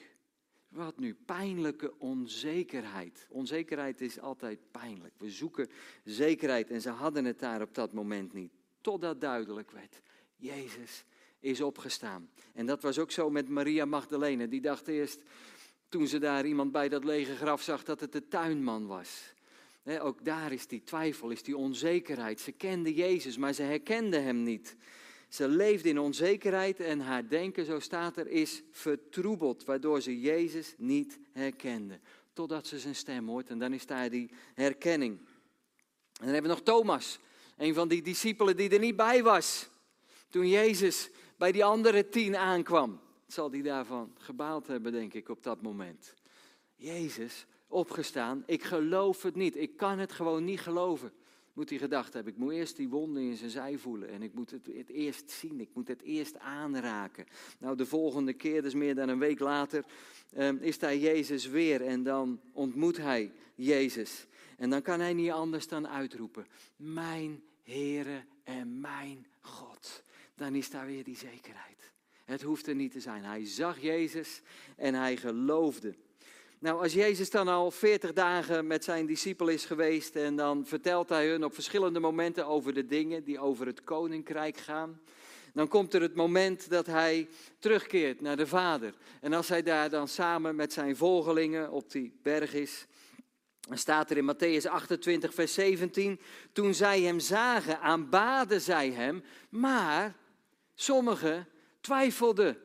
Wat 0.73 0.99
nu? 0.99 1.15
Pijnlijke 1.15 1.99
onzekerheid. 1.99 3.27
Onzekerheid 3.31 4.01
is 4.01 4.21
altijd 4.21 4.59
pijnlijk. 4.71 5.15
We 5.19 5.31
zoeken 5.31 5.69
zekerheid 6.05 6.71
en 6.71 6.81
ze 6.81 6.91
hadden 6.91 7.25
het 7.25 7.39
daar 7.39 7.63
op 7.63 7.75
dat 7.75 7.93
moment 7.93 8.33
niet. 8.33 8.53
Totdat 8.81 9.21
duidelijk 9.21 9.71
werd, 9.71 10.01
Jezus 10.37 11.05
is 11.41 11.61
opgestaan. 11.61 12.31
En 12.55 12.67
dat 12.67 12.83
was 12.83 12.99
ook 12.99 13.11
zo 13.11 13.31
met 13.31 13.49
Maria 13.49 13.85
Magdalene. 13.85 14.49
Die 14.49 14.61
dacht 14.61 14.89
eerst, 14.89 15.23
toen 15.89 16.07
ze 16.07 16.19
daar 16.19 16.47
iemand 16.47 16.73
bij 16.73 16.89
dat 16.89 17.05
lege 17.05 17.37
graf 17.37 17.63
zag, 17.63 17.85
dat 17.85 18.01
het 18.01 18.13
de 18.13 18.29
tuinman 18.29 18.87
was. 18.87 19.35
ook 20.01 20.25
daar 20.25 20.53
is 20.53 20.67
die 20.67 20.83
twijfel, 20.83 21.31
is 21.31 21.43
die 21.43 21.57
onzekerheid. 21.57 22.41
Ze 22.41 22.53
kende 22.53 22.95
Jezus, 22.95 23.37
maar 23.37 23.53
ze 23.53 23.63
herkende 23.63 24.19
hem 24.19 24.43
niet. 24.43 24.77
Ze 25.33 25.49
leefde 25.49 25.89
in 25.89 25.99
onzekerheid 25.99 26.81
en 26.81 27.01
haar 27.01 27.29
denken, 27.29 27.65
zo 27.65 27.79
staat 27.79 28.17
er, 28.17 28.29
is 28.29 28.63
vertroebeld, 28.71 29.65
waardoor 29.65 30.01
ze 30.01 30.21
Jezus 30.21 30.75
niet 30.79 31.19
herkende. 31.33 32.01
Totdat 32.33 32.67
ze 32.67 32.79
zijn 32.79 32.95
stem 32.95 33.29
hoort 33.29 33.49
en 33.49 33.59
dan 33.59 33.73
is 33.73 33.87
daar 33.87 34.11
die 34.11 34.31
herkenning. 34.55 35.19
En 35.19 35.27
dan 36.25 36.33
hebben 36.33 36.43
we 36.43 36.57
nog 36.57 36.63
Thomas, 36.63 37.19
een 37.57 37.75
van 37.75 37.89
die 37.89 38.03
discipelen 38.03 38.57
die 38.57 38.71
er 38.71 38.79
niet 38.79 38.97
bij 38.97 39.23
was. 39.23 39.69
Toen 40.29 40.49
Jezus 40.49 41.11
bij 41.37 41.53
die 41.53 41.65
andere 41.65 42.09
tien 42.09 42.37
aankwam. 42.37 43.01
Zal 43.27 43.51
die 43.51 43.63
daarvan 43.63 44.15
gebaald 44.19 44.67
hebben, 44.67 44.93
denk 44.93 45.15
ik, 45.15 45.29
op 45.29 45.43
dat 45.43 45.63
moment. 45.63 46.15
Jezus, 46.75 47.47
opgestaan, 47.67 48.43
ik 48.47 48.63
geloof 48.63 49.23
het 49.23 49.35
niet. 49.35 49.57
Ik 49.57 49.77
kan 49.77 49.99
het 49.99 50.13
gewoon 50.13 50.45
niet 50.45 50.61
geloven 50.61 51.13
moet 51.53 51.71
hij 51.71 51.79
gedacht 51.79 52.13
hebben. 52.13 52.33
Ik 52.33 52.39
moet 52.39 52.53
eerst 52.53 52.77
die 52.77 52.89
wonden 52.89 53.23
in 53.23 53.37
zijn 53.37 53.51
zij 53.51 53.79
voelen. 53.79 54.09
En 54.09 54.23
ik 54.23 54.35
moet 54.35 54.51
het, 54.51 54.67
het 54.67 54.89
eerst 54.89 55.31
zien. 55.31 55.61
Ik 55.61 55.71
moet 55.75 55.89
het 55.89 56.03
eerst 56.03 56.39
aanraken. 56.39 57.27
Nou, 57.59 57.77
de 57.77 57.87
volgende 57.87 58.33
keer, 58.33 58.63
dus 58.63 58.75
meer 58.75 58.95
dan 58.95 59.09
een 59.09 59.19
week 59.19 59.39
later, 59.39 59.85
ehm, 60.33 60.57
is 60.61 60.79
daar 60.79 60.97
Jezus 60.97 61.47
weer. 61.47 61.83
En 61.83 62.03
dan 62.03 62.41
ontmoet 62.53 62.97
hij 62.97 63.33
Jezus. 63.55 64.27
En 64.57 64.71
dan 64.71 64.83
kan 64.83 65.01
hij 65.01 65.13
niet 65.13 65.31
anders 65.31 65.69
dan 65.69 65.89
uitroepen. 65.89 66.47
Mijn 66.77 67.43
Heere 67.63 68.25
en 68.45 68.81
mijn 68.81 69.27
God. 69.41 70.03
Dan 70.35 70.55
is 70.55 70.71
daar 70.71 70.87
weer 70.87 71.05
die 71.05 71.17
zekerheid. 71.17 71.93
Het 72.25 72.43
hoeft 72.43 72.67
er 72.67 72.75
niet 72.75 72.93
te 72.93 73.01
zijn. 73.01 73.25
Hij 73.25 73.47
zag 73.47 73.81
Jezus 73.81 74.43
en 74.77 74.95
hij 74.95 75.17
geloofde. 75.17 75.95
Nou, 76.63 76.83
als 76.83 76.93
Jezus 76.93 77.31
dan 77.31 77.49
al 77.49 77.71
40 77.71 78.13
dagen 78.13 78.67
met 78.67 78.85
zijn 78.85 79.07
discipel 79.07 79.49
is 79.49 79.65
geweest 79.65 80.17
en 80.17 80.37
dan 80.37 80.67
vertelt 80.67 81.09
hij 81.09 81.29
hun 81.29 81.45
op 81.45 81.55
verschillende 81.55 82.01
momenten 82.01 82.47
over 82.47 82.75
de 82.75 82.87
dingen 82.87 83.25
die 83.25 83.39
over 83.39 83.67
het 83.67 83.85
koninkrijk 83.85 84.57
gaan, 84.57 85.01
dan 85.55 85.69
komt 85.69 85.95
er 85.95 86.01
het 86.01 86.15
moment 86.15 86.71
dat 86.71 86.87
hij 86.87 87.29
terugkeert 87.59 88.21
naar 88.21 88.37
de 88.37 88.47
Vader. 88.47 88.95
En 89.21 89.33
als 89.33 89.49
hij 89.49 89.63
daar 89.63 89.91
dan 89.91 90.09
samen 90.09 90.57
met 90.57 90.73
zijn 90.73 90.97
volgelingen 90.97 91.71
op 91.71 91.91
die 91.91 92.19
berg 92.23 92.55
is, 92.55 92.87
dan 93.61 93.79
staat 93.79 94.11
er 94.11 94.17
in 94.17 94.35
Matthäus 94.35 94.67
28, 94.67 95.35
vers 95.35 95.55
17, 95.55 96.21
toen 96.53 96.75
zij 96.75 97.01
hem 97.01 97.21
zagen, 97.21 97.81
aanbaden 97.81 98.61
zij 98.61 98.91
hem, 98.91 99.23
maar 99.49 100.17
sommigen 100.75 101.49
twijfelden. 101.81 102.57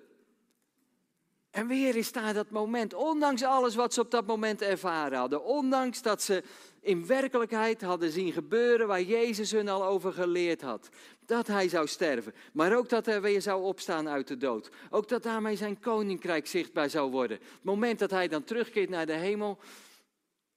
En 1.58 1.68
weer 1.68 1.96
is 1.96 2.12
daar 2.12 2.34
dat 2.34 2.50
moment, 2.50 2.94
ondanks 2.94 3.44
alles 3.44 3.76
wat 3.76 3.94
ze 3.94 4.02
op 4.02 4.12
dat 4.12 4.26
moment 4.26 4.62
ervaren 4.62 5.18
hadden, 5.18 5.44
ondanks 5.44 6.02
dat 6.02 6.22
ze 6.22 6.44
in 6.82 7.08
werkelijkheid 7.08 7.82
hadden 7.82 8.12
zien 8.12 8.32
gebeuren 8.32 8.88
waar 8.88 9.02
Jezus 9.02 9.52
hun 9.52 9.68
al 9.68 9.86
over 9.86 10.14
geleerd 10.14 10.62
had. 10.62 10.90
Dat 11.26 11.48
hij 11.48 11.70
zou 11.70 11.88
sterven, 11.88 12.34
maar 12.54 12.78
ook 12.78 12.90
dat 12.90 13.06
hij 13.06 13.22
weer 13.22 13.42
zou 13.42 13.64
opstaan 13.64 14.10
uit 14.10 14.28
de 14.28 14.38
dood. 14.38 14.70
Ook 14.90 15.08
dat 15.08 15.24
daarmee 15.24 15.56
zijn 15.56 15.80
koninkrijk 15.80 16.48
zichtbaar 16.48 16.90
zou 16.90 17.12
worden. 17.12 17.38
Het 17.38 17.64
moment 17.64 18.00
dat 18.00 18.12
hij 18.12 18.28
dan 18.28 18.44
terugkeert 18.44 18.90
naar 18.90 19.06
de 19.06 19.14
hemel, 19.14 19.58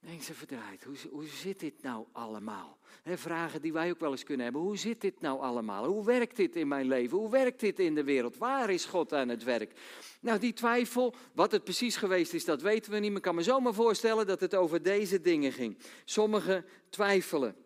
Denk 0.00 0.22
ze 0.22 0.34
verdraaid. 0.34 0.84
Hoe, 0.84 0.96
hoe 1.10 1.26
zit 1.26 1.60
dit 1.60 1.82
nou 1.82 2.06
allemaal? 2.12 2.78
vragen 3.04 3.62
die 3.62 3.72
wij 3.72 3.90
ook 3.90 4.00
wel 4.00 4.10
eens 4.10 4.24
kunnen 4.24 4.44
hebben. 4.44 4.62
Hoe 4.62 4.76
zit 4.76 5.00
dit 5.00 5.20
nou 5.20 5.40
allemaal? 5.40 5.86
Hoe 5.86 6.04
werkt 6.04 6.36
dit 6.36 6.56
in 6.56 6.68
mijn 6.68 6.86
leven? 6.86 7.18
Hoe 7.18 7.30
werkt 7.30 7.60
dit 7.60 7.78
in 7.78 7.94
de 7.94 8.04
wereld? 8.04 8.36
Waar 8.36 8.70
is 8.70 8.84
God 8.84 9.12
aan 9.12 9.28
het 9.28 9.44
werk? 9.44 9.72
Nou, 10.20 10.38
die 10.38 10.52
twijfel, 10.52 11.14
wat 11.32 11.52
het 11.52 11.64
precies 11.64 11.96
geweest 11.96 12.34
is, 12.34 12.44
dat 12.44 12.62
weten 12.62 12.92
we 12.92 12.98
niet. 12.98 13.08
Maar 13.08 13.16
ik 13.16 13.22
kan 13.22 13.34
me 13.34 13.42
zomaar 13.42 13.74
voorstellen 13.74 14.26
dat 14.26 14.40
het 14.40 14.54
over 14.54 14.82
deze 14.82 15.20
dingen 15.20 15.52
ging. 15.52 15.78
Sommigen 16.04 16.64
twijfelen. 16.88 17.56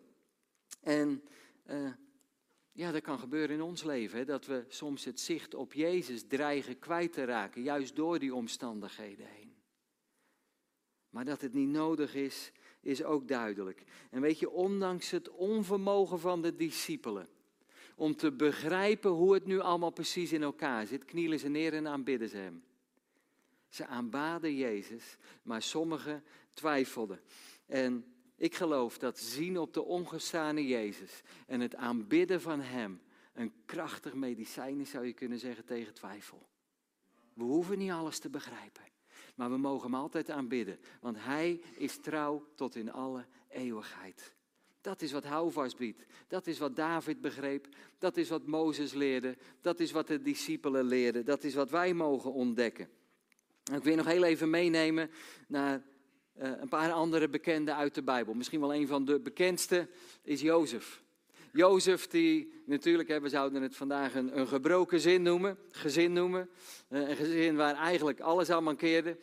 En 0.81 1.23
uh, 1.69 1.89
ja, 2.71 2.91
dat 2.91 3.01
kan 3.01 3.19
gebeuren 3.19 3.55
in 3.55 3.61
ons 3.61 3.83
leven. 3.83 4.17
Hè, 4.17 4.25
dat 4.25 4.45
we 4.45 4.65
soms 4.67 5.05
het 5.05 5.19
zicht 5.19 5.53
op 5.53 5.73
Jezus 5.73 6.27
dreigen 6.27 6.79
kwijt 6.79 7.13
te 7.13 7.23
raken. 7.23 7.61
Juist 7.61 7.95
door 7.95 8.19
die 8.19 8.35
omstandigheden 8.35 9.25
heen. 9.25 9.54
Maar 11.15 11.25
dat 11.25 11.41
het 11.41 11.53
niet 11.53 11.69
nodig 11.69 12.15
is, 12.15 12.51
is 12.81 13.03
ook 13.03 13.27
duidelijk. 13.27 13.83
En 14.09 14.21
weet 14.21 14.39
je, 14.39 14.49
ondanks 14.49 15.11
het 15.11 15.29
onvermogen 15.29 16.19
van 16.19 16.41
de 16.41 16.55
discipelen 16.55 17.27
om 17.95 18.15
te 18.15 18.31
begrijpen 18.31 19.11
hoe 19.11 19.33
het 19.33 19.45
nu 19.45 19.59
allemaal 19.59 19.91
precies 19.91 20.33
in 20.33 20.43
elkaar 20.43 20.85
zit, 20.85 21.05
knielen 21.05 21.39
ze 21.39 21.47
neer 21.47 21.73
en 21.73 21.87
aanbidden 21.87 22.29
ze 22.29 22.37
hem. 22.37 22.63
Ze 23.69 23.85
aanbaden 23.85 24.55
Jezus, 24.55 25.17
maar 25.43 25.61
sommigen 25.61 26.23
twijfelden. 26.53 27.21
En 27.65 28.05
ik 28.35 28.55
geloof 28.55 28.97
dat 28.97 29.19
zien 29.19 29.59
op 29.59 29.73
de 29.73 29.83
ongestane 29.83 30.67
Jezus 30.67 31.21
en 31.47 31.59
het 31.59 31.75
aanbidden 31.75 32.41
van 32.41 32.61
Hem 32.61 33.01
een 33.33 33.53
krachtig 33.65 34.13
medicijn 34.13 34.79
is, 34.79 34.89
zou 34.89 35.05
je 35.05 35.13
kunnen 35.13 35.39
zeggen, 35.39 35.65
tegen 35.65 35.93
twijfel. 35.93 36.47
We 37.33 37.43
hoeven 37.43 37.77
niet 37.77 37.91
alles 37.91 38.19
te 38.19 38.29
begrijpen. 38.29 38.94
Maar 39.35 39.49
we 39.49 39.57
mogen 39.57 39.91
hem 39.91 39.99
altijd 39.99 40.29
aanbidden, 40.29 40.79
want 41.01 41.17
hij 41.19 41.61
is 41.77 41.97
trouw 41.97 42.47
tot 42.55 42.75
in 42.75 42.91
alle 42.91 43.25
eeuwigheid. 43.49 44.33
Dat 44.81 45.01
is 45.01 45.11
wat 45.11 45.23
houvast 45.23 45.77
biedt. 45.77 46.05
Dat 46.27 46.47
is 46.47 46.59
wat 46.59 46.75
David 46.75 47.21
begreep. 47.21 47.67
Dat 47.97 48.17
is 48.17 48.29
wat 48.29 48.45
Mozes 48.45 48.93
leerde. 48.93 49.37
Dat 49.61 49.79
is 49.79 49.91
wat 49.91 50.07
de 50.07 50.21
discipelen 50.21 50.85
leerden. 50.85 51.25
Dat 51.25 51.43
is 51.43 51.53
wat 51.53 51.69
wij 51.69 51.93
mogen 51.93 52.33
ontdekken. 52.33 52.89
ik 53.73 53.83
wil 53.83 53.95
nog 53.95 54.05
heel 54.05 54.23
even 54.23 54.49
meenemen 54.49 55.09
naar 55.47 55.83
uh, 56.37 56.51
een 56.59 56.69
paar 56.69 56.91
andere 56.91 57.29
bekenden 57.29 57.75
uit 57.75 57.95
de 57.95 58.03
Bijbel. 58.03 58.33
Misschien 58.33 58.59
wel 58.59 58.73
een 58.73 58.87
van 58.87 59.05
de 59.05 59.19
bekendste 59.19 59.89
is 60.21 60.41
Jozef. 60.41 61.03
Jozef, 61.55 62.07
die 62.07 62.61
natuurlijk, 62.65 63.19
we 63.19 63.29
zouden 63.29 63.61
het 63.61 63.75
vandaag 63.75 64.15
een, 64.15 64.39
een 64.39 64.47
gebroken 64.47 64.99
zin 64.99 65.21
noemen, 65.21 65.57
gezin 65.71 66.13
noemen. 66.13 66.49
Eh, 66.87 67.09
een 67.09 67.15
gezin 67.15 67.55
waar 67.55 67.75
eigenlijk 67.75 68.19
alles 68.19 68.49
aan 68.49 68.63
mankeerde. 68.63 69.17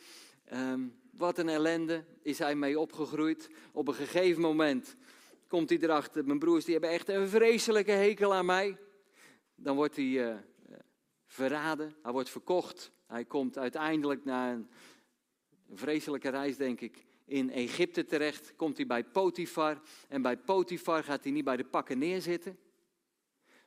Um, 0.52 1.00
wat 1.10 1.38
een 1.38 1.48
ellende 1.48 2.04
is 2.22 2.38
hij 2.38 2.54
mee 2.54 2.78
opgegroeid. 2.78 3.50
Op 3.72 3.88
een 3.88 3.94
gegeven 3.94 4.42
moment 4.42 4.96
komt 5.48 5.68
hij 5.68 5.78
erachter, 5.78 6.24
mijn 6.24 6.38
broers 6.38 6.64
die 6.64 6.72
hebben 6.72 6.90
echt 6.90 7.08
een 7.08 7.28
vreselijke 7.28 7.90
hekel 7.90 8.34
aan 8.34 8.46
mij. 8.46 8.78
Dan 9.54 9.76
wordt 9.76 9.96
hij 9.96 10.04
uh, 10.04 10.34
verraden, 11.26 11.94
hij 12.02 12.12
wordt 12.12 12.30
verkocht. 12.30 12.92
Hij 13.06 13.24
komt 13.24 13.58
uiteindelijk 13.58 14.24
na 14.24 14.52
een 14.52 14.68
vreselijke 15.72 16.28
reis, 16.28 16.56
denk 16.56 16.80
ik, 16.80 17.04
in 17.24 17.50
Egypte 17.50 18.04
terecht, 18.04 18.52
komt 18.56 18.76
hij 18.76 18.86
bij 18.86 19.04
Potifar. 19.04 19.80
En 20.08 20.22
bij 20.22 20.36
Potifar 20.36 21.04
gaat 21.04 21.22
hij 21.22 21.32
niet 21.32 21.44
bij 21.44 21.56
de 21.56 21.64
pakken 21.64 21.98
neerzitten, 21.98 22.58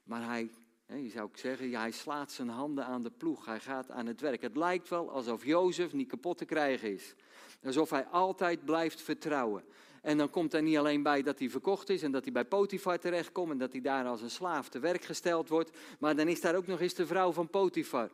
maar 0.04 0.24
hij, 0.24 0.50
je 0.86 1.10
zou 1.10 1.26
ook 1.26 1.38
zeggen, 1.38 1.72
hij 1.72 1.91
slaat 1.91 2.32
zijn 2.32 2.50
handen 2.50 2.86
aan 2.86 3.04
de 3.04 3.12
ploeg. 3.12 3.46
Hij 3.46 3.60
gaat 3.60 3.91
aan 3.91 4.06
het 4.06 4.22
werk. 4.22 4.41
Het 4.41 4.56
lijkt 4.56 4.89
wel 4.89 5.12
alsof 5.12 5.46
Jozef 5.46 5.94
niet 5.94 6.08
kapot 6.08 6.38
te 6.38 6.46
krijgen 6.46 6.94
is. 6.94 7.15
Alsof 7.63 7.89
hij 7.89 8.06
altijd 8.06 8.65
blijft 8.65 9.02
vertrouwen. 9.02 9.63
En 10.02 10.18
dan 10.18 10.30
komt 10.30 10.54
er 10.54 10.62
niet 10.62 10.78
alleen 10.78 11.04
bij 11.04 11.22
dat 11.22 11.39
hij 11.39 11.50
verkocht 11.50 11.89
is 11.89 12.04
en 12.04 12.12
dat 12.12 12.24
hij 12.24 12.34
bij 12.34 12.46
Potifar 12.46 13.00
terechtkomt 13.00 13.52
en 13.52 13.58
dat 13.58 13.72
hij 13.72 13.82
daar 13.82 14.06
als 14.06 14.22
een 14.22 14.30
slaaf 14.30 14.70
te 14.70 14.80
werk 14.80 15.04
gesteld 15.04 15.50
wordt. 15.50 15.78
Maar 16.00 16.15
dan 16.15 16.28
is 16.28 16.41
daar 16.41 16.56
ook 16.56 16.68
nog 16.68 16.80
eens 16.80 16.94
de 16.94 17.08
vrouw 17.08 17.32
van 17.32 17.50
Potifar 17.50 18.10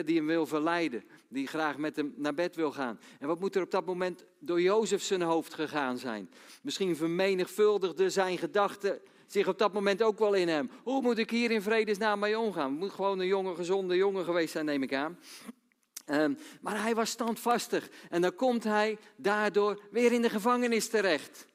die 0.00 0.16
hem 0.16 0.26
wil 0.26 0.46
verleiden, 0.46 1.04
die 1.28 1.46
graag 1.46 1.76
met 1.76 1.96
hem 1.96 2.14
naar 2.16 2.34
bed 2.34 2.56
wil 2.56 2.72
gaan. 2.72 3.00
En 3.18 3.26
wat 3.26 3.40
moet 3.40 3.56
er 3.56 3.62
op 3.62 3.70
dat 3.70 3.86
moment 3.86 4.24
door 4.38 4.60
Jozef 4.60 5.02
zijn 5.02 5.22
hoofd 5.22 5.54
gegaan 5.54 5.98
zijn? 5.98 6.30
Misschien 6.62 6.96
vermenigvuldigde 6.96 8.10
zijn 8.10 8.38
gedachten 8.38 9.00
zich 9.26 9.48
op 9.48 9.58
dat 9.58 9.72
moment 9.72 10.02
ook 10.02 10.18
wel 10.18 10.34
in 10.34 10.48
hem. 10.48 10.70
Hoe 10.82 11.02
moet 11.02 11.18
ik 11.18 11.30
hier 11.30 11.50
in 11.50 11.62
vredesnaam 11.62 12.18
mee 12.18 12.38
omgaan? 12.38 12.70
Het 12.70 12.78
moet 12.78 12.92
gewoon 12.92 13.18
een 13.18 13.26
jonge, 13.26 13.54
gezonde 13.54 13.96
jongen 13.96 14.24
geweest 14.24 14.52
zijn, 14.52 14.64
neem 14.64 14.82
ik 14.82 14.94
aan. 14.94 15.18
Um, 16.06 16.38
maar 16.60 16.82
hij 16.82 16.94
was 16.94 17.10
standvastig 17.10 17.88
en 18.10 18.22
dan 18.22 18.34
komt 18.34 18.64
hij 18.64 18.98
daardoor 19.16 19.82
weer 19.90 20.12
in 20.12 20.22
de 20.22 20.30
gevangenis 20.30 20.88
terecht. 20.88 21.46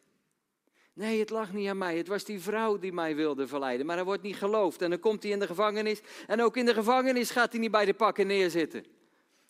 Nee, 0.97 1.19
het 1.19 1.29
lag 1.29 1.53
niet 1.53 1.69
aan 1.69 1.77
mij. 1.77 1.97
Het 1.97 2.07
was 2.07 2.23
die 2.23 2.39
vrouw 2.39 2.79
die 2.79 2.93
mij 2.93 3.15
wilde 3.15 3.47
verleiden. 3.47 3.85
Maar 3.85 3.95
hij 3.95 4.05
wordt 4.05 4.21
niet 4.23 4.35
geloofd. 4.35 4.81
En 4.81 4.89
dan 4.89 4.99
komt 4.99 5.23
hij 5.23 5.31
in 5.31 5.39
de 5.39 5.47
gevangenis. 5.47 6.01
En 6.27 6.41
ook 6.41 6.57
in 6.57 6.65
de 6.65 6.73
gevangenis 6.73 7.29
gaat 7.29 7.51
hij 7.51 7.61
niet 7.61 7.71
bij 7.71 7.85
de 7.85 7.93
pakken 7.93 8.27
neerzitten. 8.27 8.85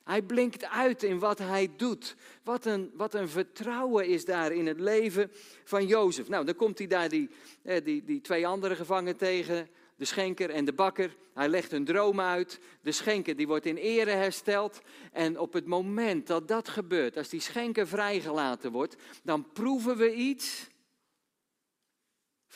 Hij 0.03 0.21
blinkt 0.21 0.65
uit 0.65 1.03
in 1.03 1.19
wat 1.19 1.37
hij 1.37 1.69
doet. 1.77 2.15
Wat 2.43 2.65
een, 2.65 2.91
wat 2.93 3.13
een 3.13 3.29
vertrouwen 3.29 4.07
is 4.07 4.25
daar 4.25 4.51
in 4.51 4.67
het 4.67 4.79
leven 4.79 5.31
van 5.63 5.85
Jozef. 5.85 6.27
Nou, 6.27 6.45
dan 6.45 6.55
komt 6.55 6.77
hij 6.77 6.87
daar 6.87 7.09
die, 7.09 7.29
eh, 7.63 7.83
die, 7.83 8.03
die 8.03 8.21
twee 8.21 8.47
andere 8.47 8.75
gevangenen 8.75 9.17
tegen. 9.17 9.69
De 9.95 10.05
schenker 10.05 10.49
en 10.49 10.65
de 10.65 10.73
bakker. 10.73 11.15
Hij 11.33 11.49
legt 11.49 11.71
hun 11.71 11.85
droom 11.85 12.19
uit. 12.19 12.59
De 12.81 12.91
schenker 12.91 13.35
die 13.35 13.47
wordt 13.47 13.65
in 13.65 13.77
ere 13.77 14.11
hersteld. 14.11 14.81
En 15.11 15.39
op 15.39 15.53
het 15.53 15.65
moment 15.65 16.27
dat 16.27 16.47
dat 16.47 16.69
gebeurt, 16.69 17.17
als 17.17 17.29
die 17.29 17.41
schenker 17.41 17.87
vrijgelaten 17.87 18.71
wordt, 18.71 18.95
dan 19.23 19.51
proeven 19.53 19.97
we 19.97 20.13
iets 20.13 20.67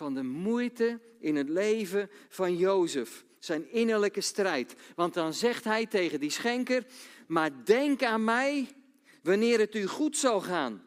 van 0.02 0.14
de 0.14 0.24
moeite 0.24 1.00
in 1.20 1.36
het 1.36 1.50
leven 1.50 2.10
van 2.30 2.56
Jozef. 2.58 3.26
Zijn 3.40 3.72
innerlijke 3.72 4.22
strijd. 4.22 4.76
Want 4.96 5.14
dan 5.14 5.34
zegt 5.34 5.64
hij 5.64 5.86
tegen 5.86 6.20
die 6.20 6.30
schenker: 6.30 6.86
Maar 7.28 7.50
denk 7.66 8.04
aan 8.04 8.24
mij 8.24 8.68
wanneer 9.24 9.60
het 9.60 9.76
u 9.76 9.86
goed 9.86 10.18
zal 10.18 10.42
gaan. 10.42 10.84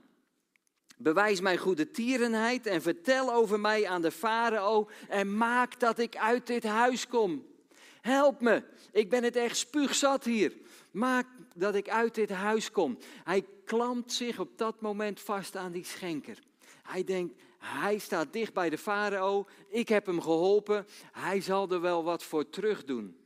Bewijs 0.97 1.41
mijn 1.41 1.59
goede 1.59 1.91
tierenheid 1.91 2.67
en 2.67 2.83
vertel 2.83 3.33
over 3.33 3.61
mij 3.61 3.87
aan 3.87 4.03
de 4.03 4.11
farao 4.11 4.89
en 5.09 5.37
maak 5.37 5.81
dat 5.81 5.99
ik 5.99 6.17
uit 6.17 6.47
dit 6.47 6.65
huis 6.65 7.07
kom. 7.07 7.47
Help 8.01 8.41
me, 8.41 8.63
ik 8.93 9.11
ben 9.11 9.23
het 9.23 9.37
echt 9.37 9.57
spuugzat 9.57 10.25
hier. 10.25 10.53
Maak 10.91 11.27
dat 11.55 11.75
ik 11.75 11.89
uit 11.89 12.15
dit 12.15 12.31
huis 12.31 12.71
kom. 12.71 12.99
Hij 13.25 13.45
klampt 13.65 14.13
zich 14.13 14.39
op 14.39 14.59
dat 14.59 14.81
moment 14.81 15.21
vast 15.21 15.57
aan 15.57 15.73
die 15.73 15.85
schenker. 15.85 16.39
Hij 16.83 17.05
denkt, 17.05 17.43
hij 17.65 17.99
staat 17.99 18.33
dicht 18.33 18.53
bij 18.53 18.71
de 18.71 18.79
farao. 18.79 19.47
Ik 19.69 19.89
heb 19.89 20.07
hem 20.07 20.21
geholpen. 20.21 20.87
Hij 21.13 21.41
zal 21.41 21.71
er 21.71 21.81
wel 21.81 22.05
wat 22.05 22.23
voor 22.23 22.49
terug 22.49 22.85
doen. 22.85 23.19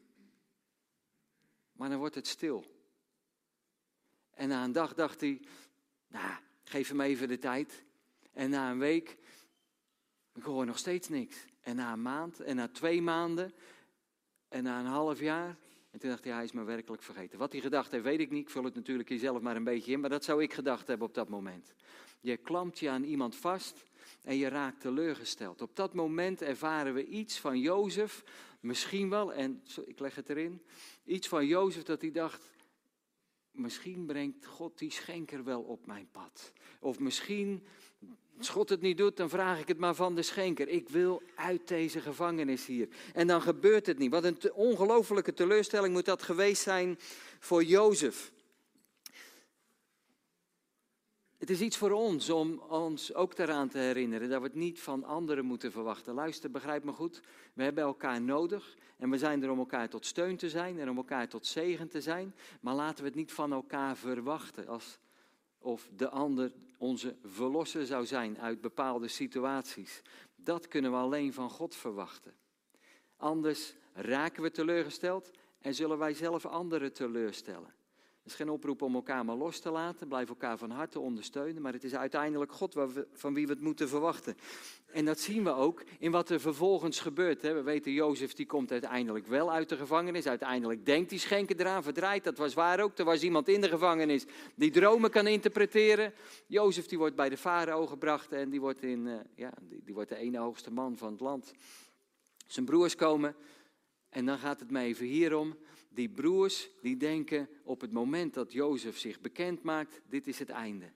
Maar 1.72 1.88
dan 1.88 1.98
wordt 1.98 2.14
het 2.14 2.27
stil. 2.27 2.77
En 4.31 4.48
na 4.48 4.64
een 4.64 4.72
dag 4.72 4.94
dacht 4.94 5.20
hij, 5.20 5.40
nou, 6.09 6.35
geef 6.64 6.88
hem 6.88 7.01
even 7.01 7.29
de 7.29 7.38
tijd. 7.38 7.85
En 8.33 8.51
na 8.51 8.70
een 8.70 8.79
week, 8.79 9.16
ik 10.35 10.42
hoor 10.42 10.66
nog 10.66 10.79
steeds 10.79 11.09
niks. 11.09 11.44
En 11.61 11.77
na 11.77 11.92
een 11.92 12.03
maand, 12.03 12.40
en 12.40 12.57
na 12.57 12.68
twee 12.68 13.03
maanden, 13.03 13.55
en 14.48 14.62
na 14.62 14.81
een 14.81 14.87
half 14.87 15.20
jaar. 15.20 15.57
En 15.90 15.98
toen 15.98 16.11
dacht 16.11 16.24
hij, 16.24 16.33
hij 16.33 16.44
is 16.44 16.53
me 16.53 16.62
werkelijk 16.62 17.03
vergeten. 17.03 17.38
Wat 17.38 17.53
hij 17.53 17.61
gedacht 17.61 17.90
heeft, 17.90 18.05
weet 18.05 18.20
ik 18.20 18.31
niet. 18.31 18.42
Ik 18.42 18.51
vul 18.51 18.64
het 18.64 18.74
natuurlijk 18.74 19.09
hier 19.09 19.18
zelf 19.18 19.40
maar 19.40 19.57
een 19.57 19.64
beetje 19.64 19.92
in. 19.92 20.01
Maar 20.01 20.11
dat 20.11 20.24
zou 20.24 20.42
ik 20.42 20.53
gedacht 20.53 20.87
hebben 20.87 21.07
op 21.07 21.14
dat 21.14 21.29
moment. 21.29 21.74
Je 22.20 22.37
klampt 22.37 22.79
je 22.79 22.90
aan 22.90 23.05
iemand 23.05 23.37
vast 23.37 23.85
en 24.22 24.37
je 24.37 24.48
raakt 24.48 24.81
teleurgesteld. 24.81 25.62
Op 25.62 25.77
dat 25.77 25.94
moment 25.94 26.42
ervaren 26.42 26.94
we 26.94 27.07
iets 27.07 27.38
van 27.40 27.61
Jozef, 27.61 28.24
misschien 28.61 29.11
wel, 29.11 29.33
en 29.33 29.62
ik 29.87 29.98
leg 29.98 30.14
het 30.14 30.29
erin, 30.29 30.62
iets 31.05 31.29
van 31.29 31.46
Jozef 31.46 31.83
dat 31.83 32.01
hij 32.01 32.11
dacht, 32.11 32.51
misschien 33.51 34.07
brengt 34.07 34.46
God 34.46 34.79
die 34.79 34.90
schenker 34.90 35.44
wel 35.44 35.62
op 35.62 35.87
mijn 35.87 36.09
pad. 36.11 36.53
Of 36.81 36.98
misschien, 36.98 37.66
als 38.38 38.48
God 38.48 38.68
het 38.68 38.81
niet 38.81 38.96
doet, 38.96 39.16
dan 39.16 39.29
vraag 39.29 39.61
ik 39.61 39.68
het 39.68 39.79
maar 39.79 39.94
van 39.94 40.14
de 40.14 40.22
schenker. 40.22 40.68
Ik 40.68 40.88
wil 40.88 41.22
uit 41.35 41.68
deze 41.68 42.01
gevangenis 42.01 42.66
hier. 42.66 42.88
En 43.14 43.27
dan 43.27 43.42
gebeurt 43.42 43.87
het 43.87 43.98
niet. 43.98 44.11
Wat 44.11 44.24
een 44.24 44.53
ongelofelijke 44.53 45.35
teleurstelling 45.35 45.94
moet 45.94 46.05
dat 46.05 46.22
geweest 46.22 46.62
zijn 46.62 46.98
voor 47.38 47.64
Jozef. 47.64 48.33
Het 51.38 51.51
is 51.51 51.61
iets 51.61 51.77
voor 51.77 51.90
ons 51.90 52.31
om 52.31 52.59
ons 52.68 53.14
ook 53.14 53.38
eraan 53.38 53.68
te 53.68 53.79
herinneren 53.79 54.29
dat 54.29 54.40
we 54.40 54.46
het 54.46 54.55
niet 54.55 54.81
van 54.81 55.05
anderen 55.05 55.44
moeten 55.44 55.72
verwachten. 55.72 56.14
Luister, 56.14 56.51
begrijp 56.51 56.85
me 56.85 56.92
goed. 56.92 57.20
We 57.53 57.62
hebben 57.62 57.85
elkaar 57.85 58.20
nodig 58.20 58.77
en 58.96 59.11
we 59.11 59.18
zijn 59.18 59.42
er 59.42 59.51
om 59.51 59.59
elkaar 59.59 59.88
tot 59.88 60.07
steun 60.07 60.37
te 60.37 60.51
zijn 60.51 60.79
en 60.79 60.90
om 60.90 60.96
elkaar 60.96 61.29
tot 61.29 61.46
zegen 61.46 61.88
te 61.88 62.01
zijn. 62.01 62.35
Maar 62.61 62.74
laten 62.74 63.03
we 63.03 63.09
het 63.09 63.18
niet 63.18 63.33
van 63.33 63.53
elkaar 63.53 63.96
verwachten 63.96 64.68
als 64.68 64.98
of 65.59 65.88
de 65.97 66.09
ander 66.09 66.53
onze 66.79 67.16
verlosser 67.25 67.87
zou 67.87 68.07
zijn 68.07 68.38
uit 68.38 68.61
bepaalde 68.61 69.09
situaties. 69.09 70.03
Dat 70.37 70.68
kunnen 70.68 70.90
we 70.90 70.97
alleen 70.97 71.33
van 71.33 71.51
God 71.51 71.75
verwachten. 71.75 72.35
Anders 73.16 73.75
raken 73.92 74.42
we 74.42 74.51
teleurgesteld 74.51 75.31
en 75.61 75.75
zullen 75.75 75.99
wij 75.99 76.14
zelf 76.14 76.47
anderen 76.47 76.92
teleurstellen. 76.92 77.75
Is 78.29 78.35
geen 78.35 78.51
oproep 78.51 78.83
om 78.83 78.95
elkaar 78.95 79.25
maar 79.25 79.37
los 79.37 79.61
te 79.61 79.71
laten. 79.71 80.09
Blijf 80.09 80.29
elkaar 80.29 80.59
van 80.59 80.71
harte 80.71 81.01
ondersteunen. 81.01 81.62
Maar 81.62 81.73
het 81.73 81.85
is 81.85 81.95
uiteindelijk 81.95 82.53
God 82.53 82.77
van 83.12 83.35
wie 83.35 83.47
we 83.47 83.53
het 83.53 83.62
moeten 83.62 83.88
verwachten. 83.88 84.37
En 84.93 85.05
dat 85.05 85.21
zien 85.21 85.45
we 85.45 85.51
ook 85.51 85.83
in 85.99 86.11
wat 86.11 86.31
er 86.31 86.41
vervolgens 86.41 87.01
gebeurt. 87.01 87.43
We 87.43 87.62
weten, 87.62 87.93
Jozef 87.93 88.33
die 88.33 88.47
komt 88.47 88.73
uiteindelijk 88.73 89.27
wel 89.27 89.53
uit 89.53 89.69
de 89.69 89.77
gevangenis. 89.77 90.27
Uiteindelijk 90.27 90.87
denkt 90.87 91.11
hij 91.11 91.19
schenken 91.19 91.61
eraan, 91.61 91.83
verdraait. 91.83 92.25
Dat 92.25 92.38
was 92.38 92.55
waar 92.55 92.81
ook. 92.81 92.99
Er 92.99 93.05
was 93.05 93.23
iemand 93.23 93.49
in 93.49 93.61
de 93.61 93.69
gevangenis 93.69 94.25
die 94.55 94.71
dromen 94.71 95.11
kan 95.11 95.27
interpreteren. 95.27 96.12
Jozef 96.47 96.87
die 96.87 96.99
wordt 96.99 97.17
bij 97.17 97.29
de 97.29 97.37
farao 97.37 97.87
gebracht 97.87 98.33
en 98.33 98.51
die 98.51 98.61
wordt, 98.61 98.83
in, 98.83 99.07
eh, 99.07 99.14
ja, 99.35 99.53
die, 99.62 99.81
die 99.85 99.95
wordt 99.95 100.09
de 100.09 100.17
ene 100.17 100.38
hoogste 100.38 100.73
man 100.73 100.97
van 100.97 101.11
het 101.11 101.21
land. 101.21 101.53
Zijn 102.47 102.67
broers 102.67 102.95
komen 102.95 103.35
en 104.09 104.27
dan 104.27 104.38
gaat 104.38 104.61
het 104.61 104.71
mij 104.71 104.85
even 104.85 105.07
hierom. 105.07 105.57
Die 105.99 106.09
broers 106.09 106.71
die 106.81 106.97
denken 106.97 107.49
op 107.63 107.81
het 107.81 107.93
moment 107.93 108.35
dat 108.35 108.53
Jozef 108.53 108.99
zich 108.99 109.21
bekend 109.21 109.63
maakt, 109.63 110.01
dit 110.09 110.27
is 110.27 110.39
het 110.39 110.49
einde. 110.49 110.93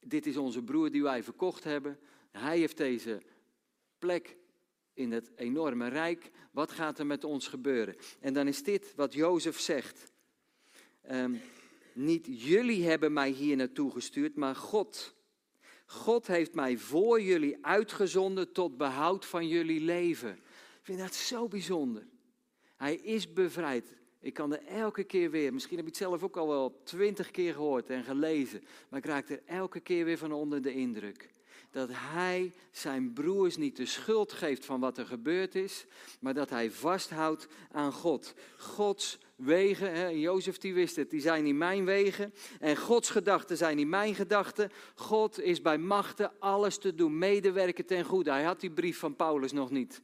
Dit 0.00 0.26
is 0.26 0.36
onze 0.36 0.62
broer 0.62 0.90
die 0.90 1.02
wij 1.02 1.22
verkocht 1.22 1.64
hebben. 1.64 1.98
Hij 2.30 2.58
heeft 2.58 2.76
deze 2.76 3.22
plek 3.98 4.36
in 4.94 5.12
het 5.12 5.30
enorme 5.36 5.88
rijk. 5.88 6.30
Wat 6.50 6.72
gaat 6.72 6.98
er 6.98 7.06
met 7.06 7.24
ons 7.24 7.48
gebeuren? 7.48 7.96
En 8.20 8.32
dan 8.32 8.48
is 8.48 8.62
dit 8.62 8.94
wat 8.94 9.12
Jozef 9.12 9.60
zegt. 9.60 10.12
Um, 11.10 11.40
niet 11.92 12.26
jullie 12.26 12.84
hebben 12.84 13.12
mij 13.12 13.30
hier 13.30 13.56
naartoe 13.56 13.90
gestuurd, 13.90 14.36
maar 14.36 14.56
God. 14.56 15.14
God 15.86 16.26
heeft 16.26 16.54
mij 16.54 16.78
voor 16.78 17.20
jullie 17.20 17.66
uitgezonden 17.66 18.52
tot 18.52 18.76
behoud 18.76 19.26
van 19.26 19.48
jullie 19.48 19.80
leven. 19.80 20.32
Ik 20.32 20.80
vind 20.82 20.98
dat 20.98 21.14
zo 21.14 21.48
bijzonder. 21.48 22.10
Hij 22.82 22.94
is 22.94 23.32
bevrijd. 23.32 23.94
Ik 24.20 24.34
kan 24.34 24.52
er 24.52 24.66
elke 24.66 25.04
keer 25.04 25.30
weer, 25.30 25.52
misschien 25.52 25.76
heb 25.76 25.86
ik 25.86 25.92
het 25.92 26.02
zelf 26.02 26.22
ook 26.22 26.36
al 26.36 26.48
wel 26.48 26.80
twintig 26.84 27.30
keer 27.30 27.52
gehoord 27.52 27.90
en 27.90 28.04
gelezen, 28.04 28.62
maar 28.88 28.98
ik 28.98 29.06
raak 29.06 29.28
er 29.28 29.42
elke 29.46 29.80
keer 29.80 30.04
weer 30.04 30.18
van 30.18 30.32
onder 30.32 30.62
de 30.62 30.74
indruk. 30.74 31.30
Dat 31.70 31.88
hij 31.92 32.52
zijn 32.70 33.12
broers 33.12 33.56
niet 33.56 33.76
de 33.76 33.86
schuld 33.86 34.32
geeft 34.32 34.64
van 34.64 34.80
wat 34.80 34.98
er 34.98 35.06
gebeurd 35.06 35.54
is, 35.54 35.86
maar 36.20 36.34
dat 36.34 36.50
hij 36.50 36.70
vasthoudt 36.70 37.48
aan 37.70 37.92
God. 37.92 38.34
Gods 38.56 39.18
wegen, 39.36 39.92
hè, 39.92 40.06
Jozef 40.06 40.58
die 40.58 40.74
wist 40.74 40.96
het, 40.96 41.10
die 41.10 41.20
zijn 41.20 41.44
niet 41.44 41.54
mijn 41.54 41.84
wegen. 41.84 42.34
En 42.60 42.76
Gods 42.76 43.10
gedachten 43.10 43.56
zijn 43.56 43.76
niet 43.76 43.88
mijn 43.88 44.14
gedachten. 44.14 44.70
God 44.94 45.40
is 45.40 45.62
bij 45.62 45.78
machten 45.78 46.32
alles 46.38 46.78
te 46.78 46.94
doen, 46.94 47.18
medewerken 47.18 47.86
ten 47.86 48.04
goede. 48.04 48.30
Hij 48.30 48.44
had 48.44 48.60
die 48.60 48.70
brief 48.70 48.98
van 48.98 49.16
Paulus 49.16 49.52
nog 49.52 49.70
niet. 49.70 50.02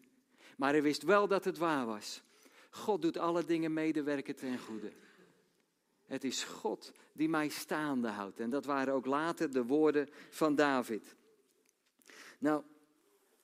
Maar 0.56 0.72
hij 0.72 0.82
wist 0.82 1.02
wel 1.02 1.28
dat 1.28 1.44
het 1.44 1.58
waar 1.58 1.86
was. 1.86 2.22
God 2.68 3.02
doet 3.02 3.16
alle 3.16 3.44
dingen 3.44 3.72
medewerken 3.72 4.36
ten 4.36 4.58
goede. 4.58 4.92
Het 6.06 6.24
is 6.24 6.44
God 6.44 6.92
die 7.12 7.28
mij 7.28 7.48
staande 7.48 8.08
houdt. 8.08 8.40
En 8.40 8.50
dat 8.50 8.64
waren 8.64 8.94
ook 8.94 9.06
later 9.06 9.52
de 9.52 9.64
woorden 9.64 10.08
van 10.30 10.54
David. 10.54 11.16
Nou, 12.38 12.62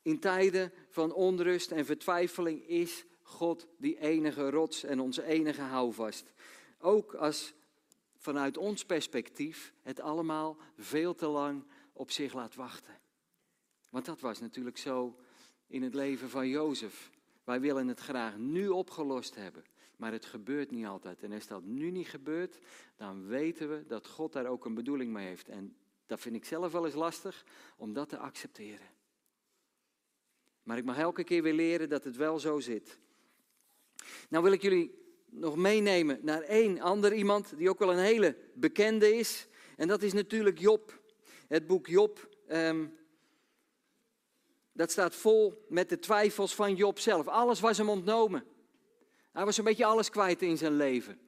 in 0.03 0.19
tijden 0.19 0.73
van 0.89 1.13
onrust 1.13 1.71
en 1.71 1.85
vertwijfeling 1.85 2.69
is 2.69 3.05
God 3.23 3.67
die 3.77 3.99
enige 3.99 4.51
rots 4.51 4.85
en 4.85 5.01
onze 5.01 5.25
enige 5.25 5.61
houvast. 5.61 6.33
Ook 6.79 7.15
als 7.15 7.55
vanuit 8.19 8.57
ons 8.57 8.85
perspectief 8.85 9.73
het 9.83 10.01
allemaal 10.01 10.57
veel 10.79 11.15
te 11.15 11.27
lang 11.27 11.65
op 11.93 12.11
zich 12.11 12.33
laat 12.33 12.55
wachten. 12.55 12.99
Want 13.91 14.05
dat 14.05 14.21
was 14.21 14.41
natuurlijk 14.41 14.79
zo 14.79 15.19
in 15.67 15.83
het 15.83 15.95
leven 15.95 16.31
van 16.31 16.49
Jozef. 16.49 17.11
Wij 17.45 17.61
willen 17.61 17.89
het 17.89 18.01
graag 18.01 18.37
nu 18.37 18.69
opgelost 18.69 19.35
hebben, 19.35 19.65
maar 19.97 20.13
het 20.13 20.25
gebeurt 20.25 20.71
niet 20.71 20.87
altijd. 20.87 21.23
En 21.23 21.33
als 21.33 21.47
dat 21.47 21.63
nu 21.63 21.91
niet 21.91 22.09
gebeurt, 22.09 22.59
dan 22.97 23.27
weten 23.27 23.69
we 23.69 23.87
dat 23.87 24.07
God 24.07 24.33
daar 24.33 24.47
ook 24.47 24.65
een 24.65 24.75
bedoeling 24.75 25.13
mee 25.13 25.27
heeft. 25.27 25.49
En 25.49 25.77
dat 26.07 26.21
vind 26.21 26.35
ik 26.35 26.45
zelf 26.45 26.73
wel 26.73 26.85
eens 26.85 26.95
lastig 26.95 27.45
om 27.77 27.93
dat 27.93 28.09
te 28.09 28.19
accepteren. 28.19 28.87
Maar 30.63 30.79
ik 30.79 30.85
mag 30.85 30.99
elke 30.99 31.25
keer 31.25 31.43
weer 31.43 31.55
leren 31.55 31.89
dat 31.89 32.05
het 32.05 32.17
wel 32.17 32.39
zo 32.39 32.61
zit. 32.61 32.99
Nou 34.29 34.45
wil 34.45 34.53
ik 34.53 34.63
jullie 34.63 35.03
nog 35.25 35.57
meenemen 35.57 36.19
naar 36.23 36.43
één 36.43 36.81
ander 36.81 37.15
iemand 37.15 37.57
die 37.57 37.69
ook 37.69 37.79
wel 37.79 37.93
een 37.93 37.99
hele 38.05 38.37
bekende 38.55 39.17
is. 39.17 39.47
En 39.77 39.89
dat 39.89 40.03
is 40.03 40.13
natuurlijk 40.13 40.59
Job. 40.59 41.01
Het 41.49 41.67
boek 41.67 41.87
Job 41.87 42.37
ehm, 42.47 42.87
dat 44.75 44.91
staat 44.91 45.15
vol 45.15 45.65
met 45.69 45.89
de 45.89 45.99
twijfels 45.99 46.55
van 46.55 46.75
Job 46.75 46.99
zelf. 46.99 47.29
Alles 47.29 47.61
was 47.61 47.79
hem 47.79 47.89
ontnomen. 47.89 48.45
Hij 49.33 49.45
was 49.45 49.59
een 49.59 49.65
beetje 49.65 49.85
alles 49.85 50.11
kwijt 50.11 50.43
in 50.43 50.59
zijn 50.59 50.77
leven. 50.77 51.19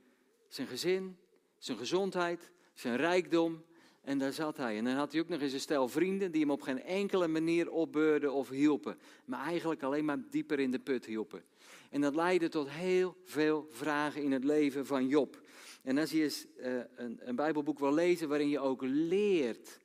Zijn 0.48 0.66
gezin, 0.66 1.16
zijn 1.58 1.78
gezondheid, 1.78 2.50
zijn 2.74 2.96
rijkdom. 2.96 3.64
En 4.02 4.18
daar 4.18 4.32
zat 4.32 4.56
hij. 4.56 4.76
En 4.76 4.84
dan 4.84 4.94
had 4.94 5.12
hij 5.12 5.20
ook 5.20 5.28
nog 5.28 5.40
eens 5.40 5.52
een 5.52 5.60
stel 5.60 5.88
vrienden 5.88 6.30
die 6.30 6.40
hem 6.40 6.50
op 6.50 6.62
geen 6.62 6.82
enkele 6.82 7.28
manier 7.28 7.70
opbeurden 7.70 8.32
of 8.32 8.48
hielpen. 8.48 8.98
Maar 9.24 9.46
eigenlijk 9.46 9.82
alleen 9.82 10.04
maar 10.04 10.18
dieper 10.30 10.60
in 10.60 10.70
de 10.70 10.78
put 10.78 11.06
hielpen. 11.06 11.44
En 11.90 12.00
dat 12.00 12.14
leidde 12.14 12.48
tot 12.48 12.68
heel 12.70 13.16
veel 13.24 13.66
vragen 13.70 14.22
in 14.22 14.32
het 14.32 14.44
leven 14.44 14.86
van 14.86 15.08
Job. 15.08 15.40
En 15.82 15.98
als 15.98 16.10
je 16.10 16.22
eens 16.22 16.46
uh, 16.56 16.80
een, 16.94 17.20
een 17.20 17.36
Bijbelboek 17.36 17.78
wil 17.78 17.94
lezen 17.94 18.28
waarin 18.28 18.48
je 18.48 18.60
ook 18.60 18.82
leert 18.82 19.78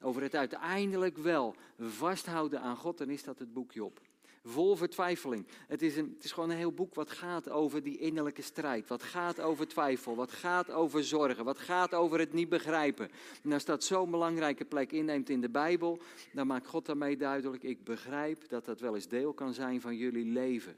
over 0.00 0.22
het 0.22 0.34
uiteindelijk 0.34 1.18
wel 1.18 1.54
vasthouden 1.78 2.60
aan 2.60 2.76
God, 2.76 2.98
dan 2.98 3.10
is 3.10 3.24
dat 3.24 3.38
het 3.38 3.52
boek 3.52 3.72
Job. 3.72 4.00
Vol 4.46 4.76
vertwijfeling. 4.76 5.46
Het 5.68 5.82
is, 5.82 5.96
een, 5.96 6.12
het 6.14 6.24
is 6.24 6.32
gewoon 6.32 6.50
een 6.50 6.56
heel 6.56 6.72
boek 6.72 6.94
wat 6.94 7.10
gaat 7.10 7.50
over 7.50 7.82
die 7.82 7.98
innerlijke 7.98 8.42
strijd. 8.42 8.88
Wat 8.88 9.02
gaat 9.02 9.40
over 9.40 9.68
twijfel. 9.68 10.16
Wat 10.16 10.32
gaat 10.32 10.70
over 10.70 11.04
zorgen. 11.04 11.44
Wat 11.44 11.58
gaat 11.58 11.94
over 11.94 12.18
het 12.18 12.32
niet 12.32 12.48
begrijpen. 12.48 13.10
En 13.42 13.52
als 13.52 13.64
dat 13.64 13.84
zo'n 13.84 14.10
belangrijke 14.10 14.64
plek 14.64 14.92
inneemt 14.92 15.28
in 15.28 15.40
de 15.40 15.48
Bijbel, 15.48 15.98
dan 16.32 16.46
maakt 16.46 16.66
God 16.66 16.86
daarmee 16.86 17.16
duidelijk: 17.16 17.62
ik 17.62 17.84
begrijp 17.84 18.48
dat 18.48 18.64
dat 18.64 18.80
wel 18.80 18.94
eens 18.94 19.08
deel 19.08 19.32
kan 19.32 19.54
zijn 19.54 19.80
van 19.80 19.96
jullie 19.96 20.32
leven. 20.32 20.76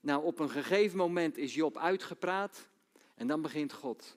Nou, 0.00 0.24
op 0.24 0.38
een 0.38 0.50
gegeven 0.50 0.96
moment 0.96 1.38
is 1.38 1.54
Job 1.54 1.78
uitgepraat 1.78 2.68
en 3.14 3.26
dan 3.26 3.42
begint 3.42 3.72
God. 3.72 4.16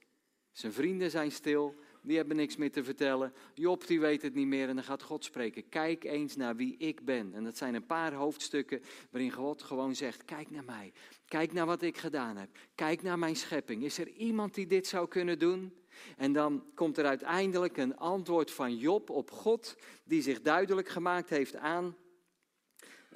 Zijn 0.51 0.73
vrienden 0.73 1.11
zijn 1.11 1.31
stil 1.31 1.75
die 2.03 2.17
hebben 2.17 2.35
niks 2.35 2.55
meer 2.55 2.71
te 2.71 2.83
vertellen. 2.83 3.33
Job 3.53 3.87
die 3.87 3.99
weet 3.99 4.21
het 4.21 4.33
niet 4.33 4.47
meer 4.47 4.69
en 4.69 4.75
dan 4.75 4.83
gaat 4.83 5.03
God 5.03 5.23
spreken. 5.23 5.69
Kijk 5.69 6.03
eens 6.03 6.35
naar 6.35 6.55
wie 6.55 6.77
ik 6.77 7.05
ben. 7.05 7.33
En 7.33 7.43
dat 7.43 7.57
zijn 7.57 7.75
een 7.75 7.85
paar 7.85 8.13
hoofdstukken 8.13 8.81
waarin 9.11 9.31
God 9.31 9.63
gewoon 9.63 9.95
zegt, 9.95 10.25
kijk 10.25 10.51
naar 10.51 10.63
mij. 10.63 10.93
Kijk 11.27 11.53
naar 11.53 11.65
wat 11.65 11.81
ik 11.81 11.97
gedaan 11.97 12.37
heb. 12.37 12.49
Kijk 12.75 13.01
naar 13.01 13.19
mijn 13.19 13.35
schepping. 13.35 13.83
Is 13.83 13.97
er 13.97 14.09
iemand 14.09 14.53
die 14.53 14.67
dit 14.67 14.87
zou 14.87 15.07
kunnen 15.07 15.39
doen? 15.39 15.73
En 16.17 16.33
dan 16.33 16.65
komt 16.75 16.97
er 16.97 17.05
uiteindelijk 17.05 17.77
een 17.77 17.97
antwoord 17.97 18.51
van 18.51 18.77
Job 18.77 19.09
op 19.09 19.31
God, 19.31 19.75
die 20.03 20.21
zich 20.21 20.41
duidelijk 20.41 20.87
gemaakt 20.89 21.29
heeft 21.29 21.55
aan, 21.55 21.97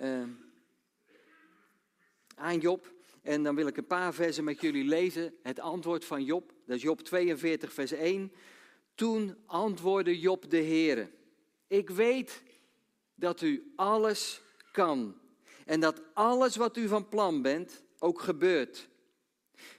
uh, 0.02 0.23
aan 2.36 2.60
Job. 2.60 2.95
En 3.21 3.43
dan 3.43 3.56
wil 3.56 3.67
ik 3.67 3.78
een 3.78 3.88
paar 3.88 4.13
versen 4.13 4.43
met 4.43 4.62
jullie 4.62 4.84
lezen. 4.84 5.34
Het 5.43 5.60
antwoord 5.60 6.06
van 6.06 6.23
Job, 6.23 6.54
dat 6.65 6.76
is 6.76 6.82
Job 6.82 7.02
42, 7.02 7.73
vers 7.73 7.91
1. 7.91 8.32
Toen 8.98 9.38
antwoordde 9.46 10.20
Job 10.20 10.50
de 10.50 10.58
Heere, 10.64 11.12
ik 11.68 11.90
weet 11.90 12.42
dat 13.16 13.42
u 13.42 13.74
alles 13.76 14.42
kan 14.72 15.20
en 15.66 15.80
dat 15.80 16.02
alles 16.14 16.56
wat 16.56 16.78
u 16.78 16.88
van 16.88 17.10
plan 17.10 17.42
bent 17.42 17.84
ook 18.00 18.22
gebeurt. 18.22 18.90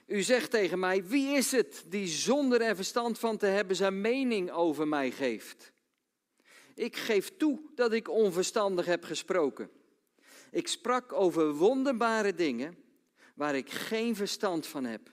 U 0.05 0.21
zegt 0.21 0.51
tegen 0.51 0.79
mij, 0.79 1.05
wie 1.05 1.35
is 1.35 1.51
het 1.51 1.83
die 1.87 2.07
zonder 2.07 2.61
er 2.61 2.75
verstand 2.75 3.19
van 3.19 3.37
te 3.37 3.45
hebben 3.45 3.75
zijn 3.75 4.01
mening 4.01 4.51
over 4.51 4.87
mij 4.87 5.11
geeft? 5.11 5.71
Ik 6.75 6.95
geef 6.95 7.37
toe 7.37 7.59
dat 7.75 7.93
ik 7.93 8.09
onverstandig 8.09 8.85
heb 8.85 9.03
gesproken. 9.03 9.69
Ik 10.51 10.67
sprak 10.67 11.13
over 11.13 11.53
wonderbare 11.53 12.35
dingen 12.35 12.77
waar 13.35 13.55
ik 13.55 13.69
geen 13.69 14.15
verstand 14.15 14.67
van 14.67 14.85
heb. 14.85 15.11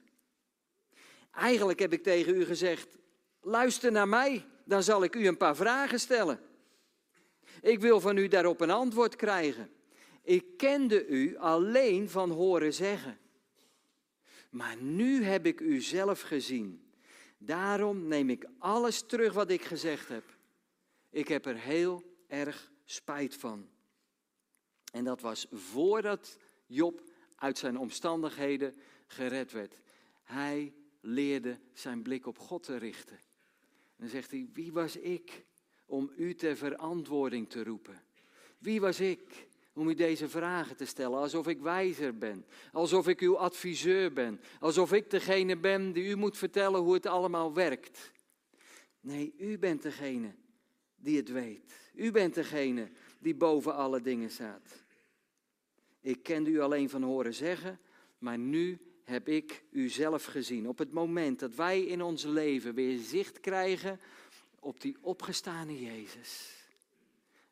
Eigenlijk 1.30 1.78
heb 1.78 1.92
ik 1.92 2.02
tegen 2.02 2.34
u 2.34 2.44
gezegd, 2.44 2.98
Luister 3.48 3.92
naar 3.92 4.08
mij, 4.08 4.44
dan 4.64 4.82
zal 4.82 5.02
ik 5.02 5.14
u 5.14 5.26
een 5.26 5.36
paar 5.36 5.56
vragen 5.56 6.00
stellen. 6.00 6.40
Ik 7.62 7.80
wil 7.80 8.00
van 8.00 8.16
u 8.16 8.28
daarop 8.28 8.60
een 8.60 8.70
antwoord 8.70 9.16
krijgen. 9.16 9.70
Ik 10.22 10.56
kende 10.56 11.06
u 11.06 11.36
alleen 11.36 12.10
van 12.10 12.30
horen 12.30 12.74
zeggen. 12.74 13.18
Maar 14.50 14.76
nu 14.76 15.22
heb 15.22 15.46
ik 15.46 15.60
u 15.60 15.80
zelf 15.80 16.20
gezien. 16.20 16.92
Daarom 17.38 18.08
neem 18.08 18.30
ik 18.30 18.46
alles 18.58 19.02
terug 19.02 19.32
wat 19.32 19.50
ik 19.50 19.62
gezegd 19.62 20.08
heb. 20.08 20.24
Ik 21.10 21.28
heb 21.28 21.46
er 21.46 21.56
heel 21.56 22.02
erg 22.28 22.70
spijt 22.84 23.34
van. 23.34 23.68
En 24.92 25.04
dat 25.04 25.20
was 25.20 25.46
voordat 25.52 26.36
Job 26.66 27.02
uit 27.36 27.58
zijn 27.58 27.78
omstandigheden 27.78 28.74
gered 29.06 29.52
werd. 29.52 29.80
Hij 30.22 30.74
leerde 31.00 31.58
zijn 31.72 32.02
blik 32.02 32.26
op 32.26 32.38
God 32.38 32.62
te 32.62 32.76
richten 32.76 33.25
dan 33.96 34.08
zegt 34.08 34.30
hij, 34.30 34.48
wie 34.52 34.72
was 34.72 34.96
ik 34.96 35.44
om 35.86 36.12
u 36.16 36.34
ter 36.34 36.56
verantwoording 36.56 37.50
te 37.50 37.64
roepen? 37.64 38.02
Wie 38.58 38.80
was 38.80 39.00
ik 39.00 39.48
om 39.72 39.88
u 39.88 39.94
deze 39.94 40.28
vragen 40.28 40.76
te 40.76 40.84
stellen, 40.84 41.18
alsof 41.18 41.46
ik 41.46 41.60
wijzer 41.60 42.18
ben, 42.18 42.44
alsof 42.72 43.08
ik 43.08 43.20
uw 43.20 43.38
adviseur 43.38 44.12
ben, 44.12 44.40
alsof 44.60 44.92
ik 44.92 45.10
degene 45.10 45.56
ben 45.56 45.92
die 45.92 46.04
u 46.04 46.16
moet 46.16 46.36
vertellen 46.36 46.80
hoe 46.80 46.94
het 46.94 47.06
allemaal 47.06 47.54
werkt. 47.54 48.12
Nee, 49.00 49.34
u 49.38 49.58
bent 49.58 49.82
degene 49.82 50.34
die 50.96 51.16
het 51.16 51.28
weet. 51.28 51.74
U 51.94 52.10
bent 52.10 52.34
degene 52.34 52.90
die 53.20 53.34
boven 53.34 53.74
alle 53.74 54.00
dingen 54.00 54.30
staat. 54.30 54.84
Ik 56.00 56.22
kende 56.22 56.50
u 56.50 56.60
alleen 56.60 56.90
van 56.90 57.02
horen 57.02 57.34
zeggen, 57.34 57.80
maar 58.18 58.38
nu 58.38 58.78
heb 59.06 59.28
ik 59.28 59.64
u 59.70 59.88
zelf 59.88 60.24
gezien. 60.24 60.68
Op 60.68 60.78
het 60.78 60.92
moment 60.92 61.38
dat 61.38 61.54
wij 61.54 61.80
in 61.80 62.02
ons 62.02 62.24
leven 62.24 62.74
weer 62.74 62.98
zicht 62.98 63.40
krijgen 63.40 64.00
op 64.60 64.80
die 64.80 64.96
opgestane 65.00 65.80
Jezus. 65.80 66.54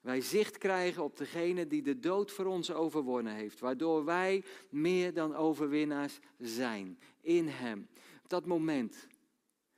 Wij 0.00 0.20
zicht 0.20 0.58
krijgen 0.58 1.02
op 1.02 1.16
degene 1.16 1.66
die 1.66 1.82
de 1.82 1.98
dood 1.98 2.32
voor 2.32 2.46
ons 2.46 2.72
overwonnen 2.72 3.34
heeft, 3.34 3.60
waardoor 3.60 4.04
wij 4.04 4.44
meer 4.70 5.14
dan 5.14 5.34
overwinnaars 5.34 6.18
zijn 6.38 6.98
in 7.20 7.48
Hem. 7.48 7.88
Op 8.22 8.28
dat 8.28 8.46
moment 8.46 9.06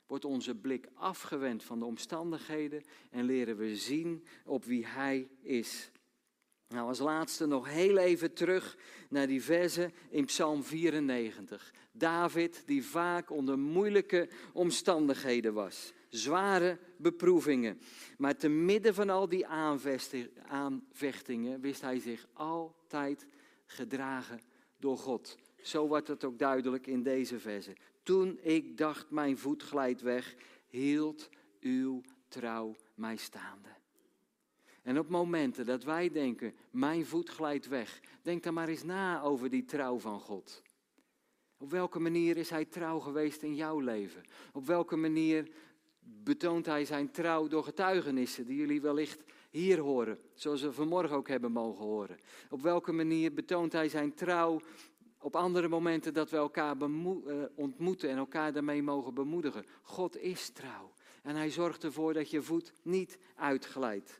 wordt 0.07 0.25
onze 0.25 0.55
blik 0.55 0.87
afgewend 0.93 1.63
van 1.63 1.79
de 1.79 1.85
omstandigheden 1.85 2.83
en 3.09 3.23
leren 3.23 3.57
we 3.57 3.75
zien 3.75 4.25
op 4.45 4.65
wie 4.65 4.85
Hij 4.85 5.29
is. 5.41 5.91
Nou, 6.69 6.87
als 6.87 6.99
laatste 6.99 7.45
nog 7.45 7.69
heel 7.69 7.97
even 7.97 8.33
terug 8.33 8.77
naar 9.09 9.27
die 9.27 9.43
verse 9.43 9.91
in 10.09 10.25
Psalm 10.25 10.63
94. 10.63 11.73
David, 11.91 12.63
die 12.65 12.85
vaak 12.85 13.31
onder 13.31 13.59
moeilijke 13.59 14.29
omstandigheden 14.53 15.53
was, 15.53 15.93
zware 16.09 16.77
beproevingen. 16.97 17.79
Maar 18.17 18.35
te 18.35 18.49
midden 18.49 18.93
van 18.93 19.09
al 19.09 19.29
die 19.29 19.47
aanvechtingen 20.47 21.61
wist 21.61 21.81
hij 21.81 21.99
zich 21.99 22.27
altijd 22.33 23.25
gedragen 23.65 24.39
door 24.79 24.97
God. 24.97 25.37
Zo 25.61 25.87
wordt 25.87 26.07
het 26.07 26.23
ook 26.23 26.39
duidelijk 26.39 26.87
in 26.87 27.03
deze 27.03 27.39
verse. 27.39 27.75
Toen 28.03 28.39
ik 28.41 28.77
dacht, 28.77 29.09
mijn 29.09 29.37
voet 29.37 29.63
glijdt 29.63 30.01
weg, 30.01 30.35
hield 30.67 31.29
uw 31.59 32.01
trouw 32.27 32.75
mij 32.95 33.15
staande. 33.15 33.76
En 34.87 34.99
op 34.99 35.09
momenten 35.09 35.65
dat 35.65 35.83
wij 35.83 36.09
denken, 36.09 36.53
mijn 36.71 37.05
voet 37.05 37.29
glijdt 37.29 37.67
weg, 37.67 37.99
denk 38.21 38.43
dan 38.43 38.53
maar 38.53 38.67
eens 38.67 38.83
na 38.83 39.21
over 39.21 39.49
die 39.49 39.65
trouw 39.65 39.99
van 39.99 40.19
God. 40.19 40.61
Op 41.57 41.71
welke 41.71 41.99
manier 41.99 42.37
is 42.37 42.49
Hij 42.49 42.65
trouw 42.65 42.99
geweest 42.99 43.41
in 43.41 43.55
jouw 43.55 43.79
leven? 43.79 44.23
Op 44.53 44.65
welke 44.65 44.95
manier 44.95 45.51
betoont 45.99 46.65
Hij 46.65 46.85
zijn 46.85 47.11
trouw 47.11 47.47
door 47.47 47.63
getuigenissen 47.63 48.45
die 48.45 48.57
jullie 48.57 48.81
wellicht 48.81 49.23
hier 49.49 49.79
horen, 49.79 50.19
zoals 50.33 50.61
we 50.61 50.71
vanmorgen 50.71 51.15
ook 51.15 51.27
hebben 51.27 51.51
mogen 51.51 51.85
horen? 51.85 52.17
Op 52.49 52.61
welke 52.61 52.91
manier 52.91 53.33
betoont 53.33 53.71
Hij 53.71 53.89
zijn 53.89 54.13
trouw 54.13 54.61
op 55.19 55.35
andere 55.35 55.67
momenten 55.67 56.13
dat 56.13 56.29
we 56.29 56.37
elkaar 56.37 56.75
eh, 56.81 56.89
ontmoeten 57.55 58.09
en 58.09 58.17
elkaar 58.17 58.53
daarmee 58.53 58.83
mogen 58.83 59.13
bemoedigen? 59.13 59.65
God 59.81 60.17
is 60.17 60.49
trouw 60.49 60.93
en 61.23 61.35
Hij 61.35 61.49
zorgt 61.49 61.83
ervoor 61.83 62.13
dat 62.13 62.29
je 62.29 62.41
voet 62.41 62.73
niet 62.83 63.17
uitglijdt. 63.35 64.19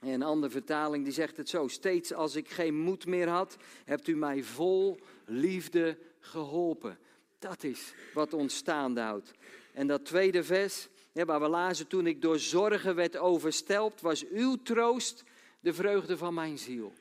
En 0.00 0.08
een 0.08 0.22
andere 0.22 0.52
vertaling 0.52 1.04
die 1.04 1.12
zegt 1.12 1.36
het 1.36 1.48
zo: 1.48 1.68
Steeds 1.68 2.12
als 2.12 2.36
ik 2.36 2.48
geen 2.48 2.74
moed 2.74 3.06
meer 3.06 3.28
had, 3.28 3.56
hebt 3.84 4.08
u 4.08 4.16
mij 4.16 4.42
vol 4.42 5.00
liefde 5.24 5.98
geholpen. 6.20 6.98
Dat 7.38 7.64
is 7.64 7.94
wat 8.14 8.32
ons 8.32 8.56
staande 8.56 9.00
houdt. 9.00 9.32
En 9.72 9.86
dat 9.86 10.04
tweede 10.04 10.44
vers, 10.44 10.88
waar 11.12 11.40
we 11.40 11.48
lazen: 11.48 11.86
Toen 11.86 12.06
ik 12.06 12.22
door 12.22 12.38
zorgen 12.38 12.94
werd 12.94 13.16
overstelpt, 13.16 14.00
was 14.00 14.28
uw 14.28 14.56
troost 14.62 15.24
de 15.60 15.74
vreugde 15.74 16.16
van 16.16 16.34
mijn 16.34 16.58
ziel. 16.58 16.92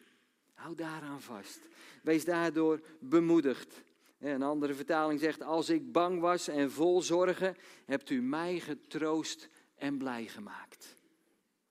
Hou 0.54 0.76
daaraan 0.76 1.22
vast. 1.22 1.60
Wees 2.04 2.26
daardoor 2.26 2.82
bemoedigd. 3.00 3.84
Een 4.20 4.42
andere 4.42 4.74
vertaling 4.74 5.20
zegt: 5.20 5.42
Als 5.42 5.70
ik 5.70 5.92
bang 5.92 6.20
was 6.20 6.48
en 6.48 6.72
vol 6.72 7.02
zorgen, 7.02 7.58
hebt 7.86 8.10
u 8.10 8.22
mij 8.22 8.60
getroost 8.60 9.50
en 9.76 9.98
blij 9.98 10.26
gemaakt. 10.26 10.96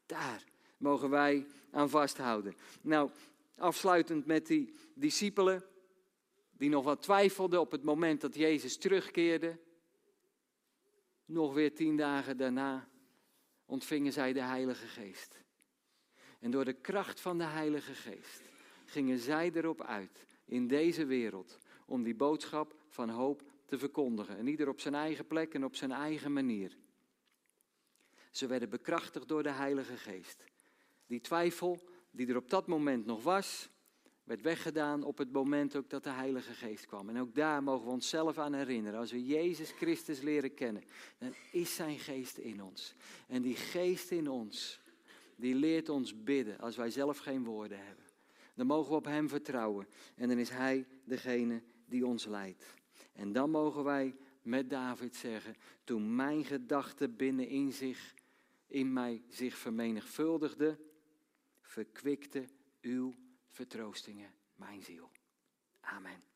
Daar 0.07 0.45
mogen 0.85 1.11
wij 1.11 1.47
aan 1.70 1.90
vasthouden. 1.90 2.55
Nou, 2.81 3.11
afsluitend 3.57 4.27
met 4.27 4.47
die 4.47 4.75
discipelen 4.94 5.64
die 6.53 6.68
nog 6.68 6.85
wat 6.85 7.03
twijfelden 7.03 7.61
op 7.61 7.70
het 7.70 7.83
moment 7.83 8.20
dat 8.20 8.35
Jezus 8.35 8.77
terugkeerde. 8.77 9.59
Nog 11.25 11.55
weer 11.55 11.75
tien 11.75 11.97
dagen 11.97 12.37
daarna 12.37 12.88
ontvingen 13.66 14.12
zij 14.12 14.33
de 14.33 14.42
Heilige 14.42 14.87
Geest. 14.87 15.42
En 16.40 16.51
door 16.51 16.64
de 16.64 16.73
kracht 16.73 17.20
van 17.20 17.38
de 17.38 17.44
Heilige 17.44 17.94
Geest 17.94 18.42
gingen 18.85 19.18
zij 19.18 19.51
erop 19.55 19.83
uit 19.83 20.27
in 20.44 20.66
deze 20.66 21.07
wereld 21.07 21.59
om 21.87 22.03
die 22.03 22.14
boodschap 22.14 22.75
van 22.88 23.09
hoop 23.09 23.42
te 23.64 23.79
verkondigen. 23.79 24.37
En 24.37 24.47
ieder 24.47 24.68
op 24.68 24.81
zijn 24.81 24.94
eigen 24.94 25.27
plek 25.27 25.55
en 25.55 25.64
op 25.64 25.77
zijn 25.77 25.92
eigen 25.92 26.33
manier. 26.33 26.77
Ze 28.31 28.47
werden 28.47 28.70
bekrachtigd 28.70 29.29
door 29.29 29.42
de 29.42 29.51
Heilige 29.51 29.97
Geest. 29.97 30.44
Die 31.07 31.21
twijfel 31.21 31.88
die 32.11 32.27
er 32.27 32.37
op 32.37 32.51
dat 32.51 32.67
moment 32.67 33.07
nog 33.07 33.23
was, 33.23 33.69
werd 34.25 34.43
weggedaan 34.43 35.03
op 35.03 35.19
het 35.19 35.33
moment 35.33 35.77
ook 35.77 35.90
dat 35.90 36.05
de 36.05 36.11
Heilige 36.11 36.53
Geest 36.53 36.87
kwam. 36.87 37.09
En 37.09 37.19
ook 37.19 37.35
daar 37.35 37.62
mogen 37.62 37.87
we 37.87 37.93
onszelf 37.93 38.38
aan 38.38 38.53
herinneren. 38.53 38.99
Als 38.99 39.12
we 39.12 39.25
Jezus 39.25 39.71
Christus 39.71 40.21
leren 40.21 40.55
kennen, 40.55 40.85
dan 41.19 41.35
is 41.53 41.75
zijn 41.75 41.99
geest 41.99 42.37
in 42.37 42.62
ons. 42.62 42.95
En 43.29 43.43
die 43.43 43.57
geest 43.57 44.11
in 44.11 44.29
ons, 44.29 44.81
die 45.37 45.55
leert 45.55 45.88
ons 45.88 46.23
bidden 46.23 46.59
als 46.59 46.77
wij 46.77 46.90
zelf 46.90 47.19
geen 47.19 47.45
woorden 47.45 47.87
hebben. 47.87 48.05
Dan 48.55 48.67
mogen 48.67 48.90
we 48.90 48.97
op 48.97 49.05
Hem 49.05 49.29
vertrouwen. 49.29 49.87
En 50.14 50.29
dan 50.29 50.38
is 50.38 50.51
Hij 50.51 50.87
degene 51.05 51.62
die 51.87 52.07
ons 52.07 52.25
leidt. 52.27 52.75
En 53.12 53.33
dan 53.33 53.51
mogen 53.51 53.85
wij 53.85 54.17
met 54.43 54.71
David 54.71 55.17
zeggen, 55.17 55.57
toen 55.85 56.14
mijn 56.14 56.45
gedachten 56.45 57.17
binnenin 57.17 57.73
zich, 57.73 58.14
in 58.67 58.93
mij 58.93 59.23
zich 59.29 59.57
vermenigvuldigden, 59.57 60.79
verkwikte 61.75 62.49
uw 62.83 63.15
vertroostingen 63.51 64.35
mijn 64.55 64.83
ziel. 64.83 65.11
Amen. 65.81 66.34